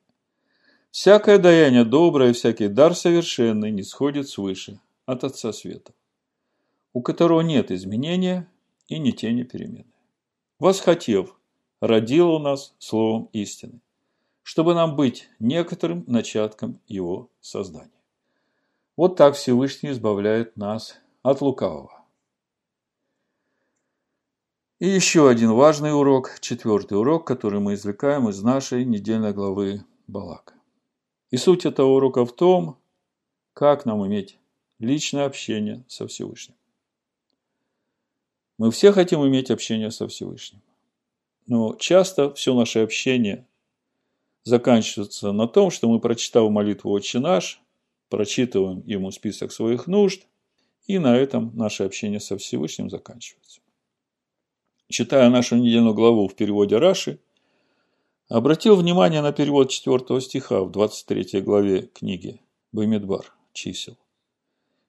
Всякое 0.93 1.39
даяние 1.39 1.85
доброе, 1.85 2.33
всякий 2.33 2.69
дар 2.69 2.95
совершенный 2.95 3.73
не 3.73 3.83
сходит 3.83 4.29
свыше 4.29 4.79
от 5.05 5.25
Отца 5.25 5.53
Света, 5.53 5.95
у 6.93 7.03
которого 7.03 7.41
нет 7.41 7.73
изменения 7.73 8.49
и 8.87 9.01
ни 9.01 9.11
тени 9.11 9.43
перемены. 9.43 9.93
Восхотев, 10.61 11.37
родил 11.81 12.31
у 12.31 12.39
нас 12.39 12.77
словом 12.79 13.31
истины, 13.33 13.81
чтобы 14.45 14.75
нам 14.75 14.95
быть 14.95 15.29
некоторым 15.41 16.05
начатком 16.07 16.79
его 16.87 17.29
создания. 17.41 17.91
Вот 18.97 19.17
так 19.17 19.35
Всевышний 19.35 19.91
избавляет 19.91 20.57
нас 20.57 21.01
от 21.25 21.41
лукавого. 21.41 21.94
И 24.85 24.87
еще 24.87 25.31
один 25.31 25.53
важный 25.53 25.99
урок, 25.99 26.41
четвертый 26.41 26.99
урок, 26.99 27.27
который 27.27 27.59
мы 27.59 27.73
извлекаем 27.73 28.29
из 28.29 28.43
нашей 28.43 28.85
недельной 28.85 29.33
главы 29.33 29.83
Балака. 30.07 30.53
И 31.31 31.39
суть 31.39 31.65
этого 31.65 31.93
урока 31.93 32.27
в 32.27 32.37
том, 32.37 32.77
как 33.55 33.87
нам 33.87 34.07
иметь 34.07 34.37
личное 34.79 35.25
общение 35.25 35.87
со 35.89 36.07
Всевышним. 36.07 36.57
Мы 38.59 38.71
все 38.71 38.93
хотим 38.93 39.27
иметь 39.27 39.51
общение 39.51 39.91
со 39.91 40.07
Всевышним. 40.07 40.61
Но 41.47 41.77
часто 41.77 42.35
все 42.35 42.53
наше 42.53 42.81
общение 42.81 43.47
заканчивается 44.43 45.33
на 45.33 45.49
том, 45.49 45.71
что 45.71 45.89
мы, 45.89 45.99
прочитав 45.99 46.51
молитву 46.51 46.91
«Отче 46.91 47.21
наш», 47.21 47.63
прочитываем 48.11 48.83
ему 48.85 49.13
список 49.13 49.51
своих 49.51 49.87
нужд, 49.87 50.27
и 50.87 50.99
на 50.99 51.17
этом 51.17 51.57
наше 51.57 51.85
общение 51.85 52.21
со 52.21 52.37
Всевышним 52.37 52.91
заканчивается. 52.91 53.64
Читая 54.89 55.31
нашу 55.31 55.57
недельную 55.57 55.95
главу 55.95 56.29
в 56.29 56.35
переводе 56.35 56.77
Раши, 56.77 57.19
обратил 58.29 58.77
внимание 58.77 59.23
на 59.23 59.33
перевод 59.33 59.71
4 59.71 60.21
стиха 60.21 60.63
в 60.63 60.71
23 60.71 61.41
главе 61.41 61.83
книги 61.83 62.41
Бамидбар 62.73 63.33
чисел 63.53 63.97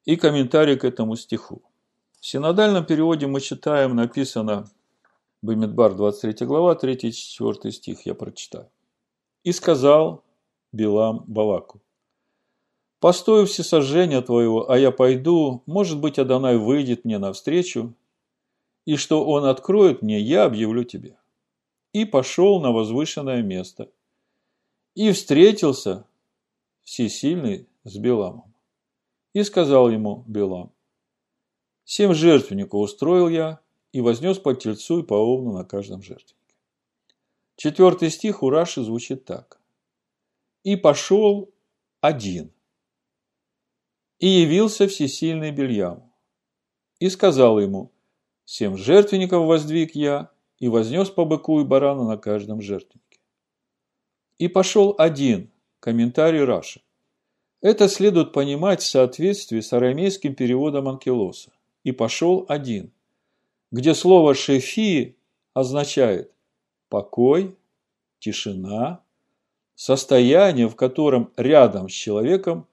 и 0.04 0.16
комментарий 0.18 0.78
к 0.78 0.84
этому 0.84 1.16
стиху. 1.16 1.62
В 2.20 2.26
синодальном 2.26 2.86
переводе 2.86 3.28
мы 3.28 3.42
читаем, 3.42 3.96
написано 3.96 4.70
Бамидбар 5.42 5.96
23 5.96 6.46
глава, 6.46 6.76
3-4 6.76 7.72
стих, 7.72 8.06
я 8.06 8.14
прочитаю. 8.16 8.70
«И 9.44 9.52
сказал 9.52 10.24
Билам 10.72 11.24
Балаку, 11.28 11.82
Постою 13.00 13.46
всесожжения 13.46 14.22
твоего, 14.22 14.70
а 14.70 14.80
я 14.80 14.90
пойду, 14.90 15.62
может 15.68 16.00
быть, 16.00 16.18
Адонай 16.18 16.58
выйдет 16.58 17.06
мне 17.06 17.20
навстречу, 17.20 17.94
и 18.86 18.96
что 18.96 19.26
он 19.26 19.46
откроет 19.46 20.02
мне, 20.02 20.20
я 20.20 20.46
объявлю 20.46 20.84
тебе. 20.84 21.18
И 21.92 22.06
пошел 22.06 22.62
на 22.62 22.72
возвышенное 22.72 23.42
место, 23.42 23.92
и 24.94 25.12
встретился 25.12 26.06
всесильный 26.84 27.68
с 27.84 27.98
Беламом. 27.98 28.54
И 29.34 29.44
сказал 29.44 29.90
ему 29.90 30.24
Белам, 30.28 30.72
«Семь 31.84 32.14
жертвенников 32.14 32.82
устроил 32.82 33.28
я, 33.28 33.60
и 33.92 34.02
вознес 34.02 34.38
по 34.40 34.54
тельцу 34.54 35.00
и 35.00 35.04
по 35.04 35.14
овну 35.14 35.54
на 35.54 35.64
каждом 35.64 36.02
жертвеннике». 36.02 36.56
Четвертый 37.56 38.10
стих 38.10 38.44
у 38.44 38.50
Раши 38.50 38.84
звучит 38.84 39.26
так. 39.26 39.60
«И 40.64 40.76
пошел 40.76 41.50
один, 42.02 42.52
и 44.20 44.28
явился 44.28 44.88
всесильный 44.88 45.52
Бельяму. 45.52 46.12
И 47.00 47.10
сказал 47.10 47.60
ему, 47.60 47.92
«Семь 48.46 48.78
жертвенников 48.78 49.46
воздвиг 49.46 49.96
я, 49.96 50.32
и 50.60 50.68
вознес 50.68 51.10
по 51.10 51.26
быку 51.26 51.60
и 51.60 51.64
барану 51.64 52.08
на 52.08 52.18
каждом 52.18 52.62
жертвеннике». 52.62 53.20
И 54.38 54.48
пошел 54.48 54.96
один, 54.98 55.52
комментарий 55.80 56.44
Раши. 56.44 56.82
Это 57.62 57.90
следует 57.90 58.32
понимать 58.32 58.82
в 58.82 58.88
соответствии 58.88 59.60
с 59.60 59.74
арамейским 59.74 60.36
переводом 60.36 60.88
Анкелоса. 60.88 61.52
И 61.84 61.92
пошел 61.92 62.46
один, 62.48 62.92
где 63.72 63.94
слово 63.94 64.36
«шефи» 64.36 65.18
означает 65.54 66.32
покой, 66.90 67.58
тишина, 68.20 69.04
состояние, 69.76 70.68
в 70.68 70.76
котором 70.76 71.32
рядом 71.38 71.90
с 71.90 71.94
человеком 71.94 72.68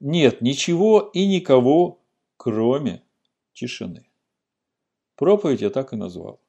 нет 0.00 0.40
ничего 0.40 1.10
и 1.12 1.26
никого, 1.26 2.00
кроме 2.36 3.02
тишины. 3.52 4.06
Проповедь 5.22 5.60
я 5.60 5.70
так 5.70 5.92
и 5.92 5.96
назвал. 5.96 6.40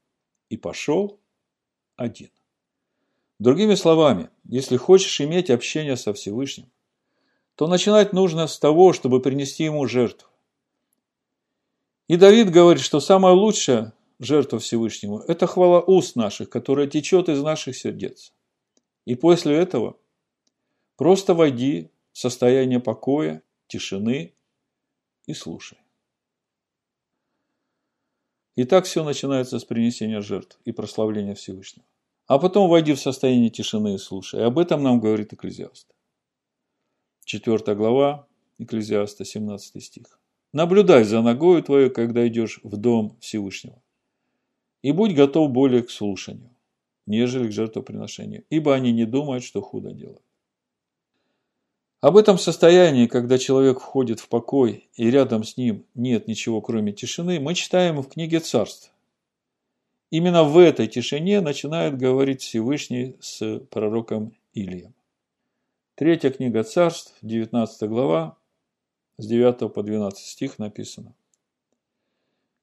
И 0.50 0.58
пошел 0.58 1.20
один. 1.96 2.32
Другими 3.38 3.76
словами, 3.76 4.32
если 4.46 4.78
хочешь 4.78 5.22
иметь 5.22 5.52
общение 5.52 5.96
со 5.96 6.12
Всевышним, 6.12 6.72
то 7.54 7.68
начинать 7.68 8.14
нужно 8.14 8.48
с 8.48 8.58
того, 8.58 8.92
чтобы 8.92 9.22
принести 9.22 9.64
ему 9.64 9.86
жертву. 9.86 10.28
И 12.08 12.18
Давид 12.18 12.50
говорит, 12.50 12.82
что 12.82 13.00
самая 13.00 13.36
лучшая 13.36 13.94
жертва 14.18 14.58
Всевышнему– 14.58 15.20
это 15.28 15.46
хвала 15.46 15.80
уст 15.80 16.16
наших, 16.16 16.50
которая 16.50 16.88
течет 16.88 17.30
из 17.30 17.44
наших 17.44 17.78
сердец. 17.78 18.34
И 19.06 19.14
после 19.14 19.56
этого 19.56 19.98
просто 20.96 21.36
войди 21.36 21.92
состояние 22.12 22.80
покоя, 22.80 23.44
тишины 23.68 24.34
и 25.28 25.36
слушай. 25.36 25.78
И 28.56 28.66
так 28.66 28.86
все 28.86 29.04
начинается 29.04 29.58
с 29.58 29.66
принесения 29.66 30.22
жертв 30.22 30.60
и 30.66 30.72
прославления 30.72 31.34
Всевышнего. 31.34 31.86
А 32.28 32.38
потом 32.40 32.70
войди 32.70 32.94
в 32.94 33.00
состояние 33.00 33.50
тишины 33.50 33.96
и 33.96 33.98
слушай. 33.98 34.46
Об 34.46 34.60
этом 34.60 34.84
нам 34.84 35.00
говорит 35.00 35.34
Экклезиаст. 35.34 35.88
Четвертая 37.26 37.76
глава 37.76 38.28
Экклезиаста, 38.60 39.26
17 39.26 39.84
стих. 39.84 40.20
Наблюдай 40.54 41.04
за 41.04 41.22
ногою 41.22 41.64
твою, 41.64 41.90
когда 41.92 42.28
идешь 42.28 42.60
в 42.64 42.78
дом 42.78 43.18
Всевышнего. 43.20 43.82
И 44.84 44.92
будь 44.92 45.16
готов 45.16 45.52
более 45.52 45.82
к 45.82 45.90
слушанию, 45.90 46.56
нежели 47.08 47.48
к 47.48 47.52
жертвоприношению, 47.52 48.46
ибо 48.50 48.76
они 48.76 48.92
не 48.92 49.06
думают, 49.06 49.44
что 49.44 49.62
худо 49.62 49.92
делают. 49.94 50.22
Об 52.04 52.18
этом 52.18 52.38
состоянии, 52.38 53.08
когда 53.08 53.38
человек 53.38 53.80
входит 53.80 54.20
в 54.20 54.28
покой 54.28 54.90
и 54.96 55.10
рядом 55.10 55.46
с 55.46 55.56
ним 55.56 55.86
нет 55.96 56.28
ничего, 56.28 56.60
кроме 56.60 56.92
тишины, 56.92 57.40
мы 57.40 57.56
читаем 57.56 58.02
в 58.02 58.10
книге 58.10 58.42
Царств. 58.42 58.92
Именно 60.12 60.44
в 60.44 60.58
этой 60.58 60.88
тишине 60.88 61.40
начинает 61.40 61.98
говорить 61.98 62.42
Всевышний 62.42 63.16
с 63.22 63.60
пророком 63.70 64.34
Ильем. 64.54 64.94
Третья 65.96 66.30
книга 66.30 66.66
Царств, 66.66 67.14
19 67.22 67.88
глава, 67.88 68.36
с 69.18 69.26
9 69.26 69.74
по 69.74 69.82
12 69.82 70.20
стих 70.26 70.60
написано. 70.60 71.16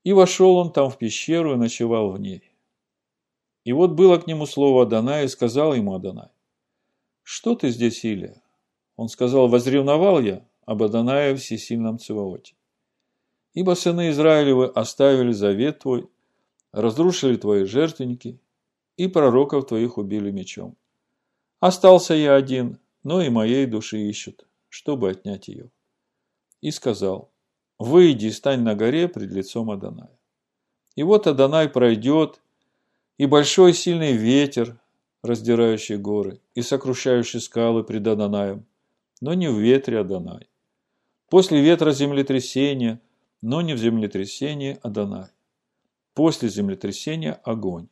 «И 0.05 0.13
вошел 0.13 0.57
он 0.57 0.71
там 0.71 0.91
в 0.91 0.99
пещеру 0.99 1.55
и 1.55 1.57
ночевал 1.57 2.11
в 2.11 2.21
ней. 2.21 2.43
И 3.65 3.73
вот 3.73 3.93
было 3.93 4.19
к 4.19 4.27
нему 4.27 4.45
слово 4.45 4.83
Адонай, 4.83 5.25
и 5.25 5.29
сказал 5.29 5.73
ему 5.73 5.95
Адонай, 5.95 6.29
что 7.23 7.55
ты 7.55 7.71
здесь, 7.71 8.05
Илия? 8.05 8.43
Он 9.01 9.09
сказал, 9.09 9.49
возревновал 9.49 10.21
я 10.21 10.47
об 10.67 10.83
Адонае 10.83 11.35
всесильном 11.35 11.99
Циваоте. 11.99 12.55
Ибо 13.55 13.75
сыны 13.75 14.11
Израилевы 14.11 14.67
оставили 14.67 15.33
завет 15.33 15.79
твой, 15.79 16.11
разрушили 16.71 17.37
твои 17.37 17.65
жертвенники, 17.65 18.39
и 18.99 19.09
пророков 19.09 19.69
твоих 19.69 19.97
убили 19.97 20.31
мечом. 20.31 20.77
Остался 21.61 22.13
я 22.13 22.35
один, 22.35 22.79
но 23.03 23.23
и 23.23 23.31
моей 23.31 23.65
души 23.65 24.01
ищут, 24.01 24.47
чтобы 24.69 25.09
отнять 25.09 25.49
ее. 25.49 25.71
И 26.61 26.71
сказал, 26.71 27.31
выйди 27.79 28.27
и 28.27 28.31
стань 28.31 28.61
на 28.61 28.75
горе 28.75 29.09
пред 29.09 29.31
лицом 29.31 29.71
Адоная. 29.71 30.19
И 30.95 31.05
вот 31.05 31.27
Адонай 31.27 31.71
пройдет, 31.71 32.43
и 33.17 33.25
большой 33.25 33.73
сильный 33.73 34.13
ветер, 34.13 34.79
раздирающий 35.23 35.97
горы, 35.97 36.43
и 36.55 36.61
сокрушающий 36.61 37.41
скалы 37.41 37.83
пред 37.83 38.07
Адонаем, 38.07 38.67
но 39.21 39.35
не 39.35 39.49
в 39.49 39.59
ветре 39.59 40.01
Адонай. 40.01 40.49
После 41.29 41.61
ветра 41.61 41.93
землетрясение, 41.93 43.01
но 43.43 43.61
не 43.61 43.75
в 43.75 43.79
землетрясении 43.79 44.79
Адонай. 44.83 45.29
После 46.15 46.49
землетрясения 46.49 47.35
огонь, 47.45 47.89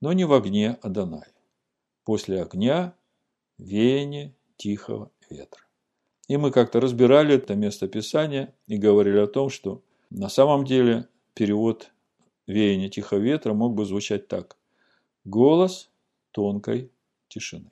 но 0.00 0.12
не 0.12 0.24
в 0.24 0.32
огне 0.32 0.78
Адонай. 0.82 1.28
После 2.04 2.42
огня 2.42 2.94
веяние 3.58 4.34
тихого 4.56 5.10
ветра. 5.30 5.62
И 6.28 6.36
мы 6.36 6.50
как-то 6.50 6.80
разбирали 6.80 7.34
это 7.36 7.54
место 7.54 7.88
Писания 7.88 8.54
и 8.66 8.76
говорили 8.76 9.18
о 9.18 9.26
том, 9.26 9.48
что 9.48 9.82
на 10.10 10.28
самом 10.28 10.64
деле 10.64 11.08
перевод 11.34 11.90
веяние 12.46 12.88
тихого 12.88 13.20
ветра 13.20 13.54
мог 13.54 13.74
бы 13.74 13.84
звучать 13.84 14.28
так. 14.28 14.56
Голос 15.24 15.90
тонкой 16.32 16.90
тишины. 17.28 17.70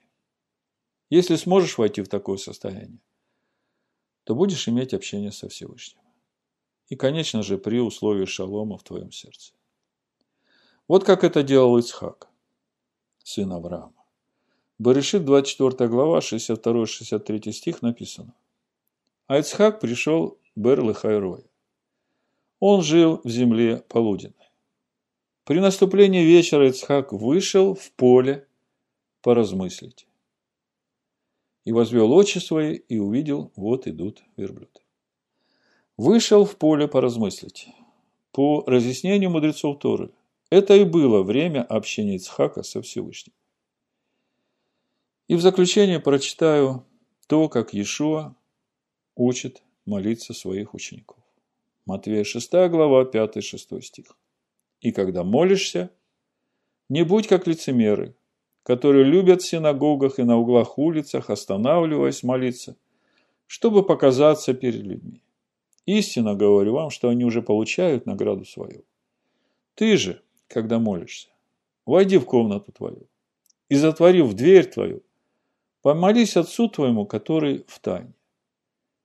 Если 1.10 1.36
сможешь 1.36 1.78
войти 1.78 2.02
в 2.02 2.08
такое 2.08 2.38
состояние, 2.38 3.00
то 4.24 4.34
будешь 4.34 4.68
иметь 4.68 4.94
общение 4.94 5.32
со 5.32 5.48
Всевышним. 5.48 6.00
И, 6.88 6.96
конечно 6.96 7.42
же, 7.42 7.58
при 7.58 7.80
условии 7.80 8.24
шалома 8.24 8.78
в 8.78 8.82
твоем 8.82 9.12
сердце. 9.12 9.52
Вот 10.88 11.04
как 11.04 11.24
это 11.24 11.42
делал 11.42 11.78
Ицхак, 11.78 12.28
сын 13.22 13.52
Авраама. 13.52 14.04
Баришит, 14.78 15.24
24 15.24 15.88
глава, 15.88 16.18
62-63 16.18 17.52
стих 17.52 17.82
написано. 17.82 18.34
А 19.26 19.38
Ицхак 19.38 19.80
пришел 19.80 20.38
Бер 20.56 20.92
Хайрой. 20.94 21.44
Он 22.60 22.82
жил 22.82 23.20
в 23.24 23.28
земле 23.28 23.84
полуденной. 23.88 24.50
При 25.44 25.60
наступлении 25.60 26.24
вечера 26.24 26.68
Ицхак 26.68 27.12
вышел 27.12 27.74
в 27.74 27.90
поле 27.92 28.46
поразмыслить. 29.22 30.06
И 31.64 31.72
возвел 31.72 32.12
очи 32.12 32.38
свои, 32.38 32.74
и 32.74 32.98
увидел, 32.98 33.52
вот 33.56 33.86
идут 33.86 34.22
верблюды. 34.36 34.80
Вышел 35.96 36.44
в 36.44 36.56
поле 36.56 36.88
поразмыслить. 36.88 37.68
По 38.32 38.64
разъяснению 38.66 39.30
мудрецов 39.30 39.78
Торы, 39.78 40.10
это 40.50 40.74
и 40.74 40.84
было 40.84 41.22
время 41.22 41.62
общения 41.62 42.16
Ицхака 42.16 42.62
со 42.62 42.82
Всевышним. 42.82 43.32
И 45.28 45.36
в 45.36 45.40
заключение 45.40 46.00
прочитаю 46.00 46.84
то, 47.26 47.48
как 47.48 47.72
Иешуа 47.72 48.36
учит 49.14 49.62
молиться 49.86 50.34
своих 50.34 50.74
учеников. 50.74 51.18
Матвея 51.86 52.24
6 52.24 52.50
глава, 52.68 53.04
5-6 53.04 53.80
стих. 53.82 54.18
«И 54.80 54.92
когда 54.92 55.24
молишься, 55.24 55.90
не 56.88 57.04
будь 57.04 57.26
как 57.26 57.46
лицемеры, 57.46 58.14
которые 58.64 59.04
любят 59.04 59.42
в 59.42 59.46
синагогах 59.46 60.18
и 60.18 60.24
на 60.24 60.36
углах 60.36 60.76
улицах, 60.78 61.30
останавливаясь 61.30 62.24
молиться, 62.24 62.76
чтобы 63.46 63.84
показаться 63.84 64.52
перед 64.52 64.82
людьми. 64.82 65.20
Истинно 65.86 66.34
говорю 66.34 66.72
вам, 66.72 66.90
что 66.90 67.08
они 67.08 67.24
уже 67.24 67.42
получают 67.42 68.06
награду 68.06 68.44
свою. 68.44 68.82
Ты 69.76 69.96
же, 69.96 70.20
когда 70.48 70.80
молишься, 70.80 71.28
войди 71.86 72.18
в 72.18 72.24
комнату 72.24 72.72
твою 72.72 73.06
и, 73.68 73.76
затворив 73.76 74.34
дверь 74.34 74.66
твою, 74.66 75.02
Помолись 75.84 76.38
Отцу 76.38 76.70
твоему, 76.70 77.04
который 77.04 77.66
в 77.68 77.78
тайне. 77.78 78.14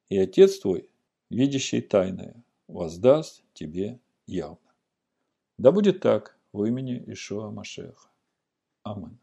И 0.07 0.17
Отец 0.17 0.59
твой, 0.59 0.89
видящий 1.29 1.81
тайное, 1.81 2.41
воздаст 2.69 3.43
тебе 3.53 3.99
явно. 4.25 4.73
Да 5.57 5.73
будет 5.73 5.99
так 5.99 6.39
в 6.53 6.63
имени 6.63 7.03
Ишуа 7.05 7.51
Машеха. 7.51 8.07
Аминь. 8.83 9.19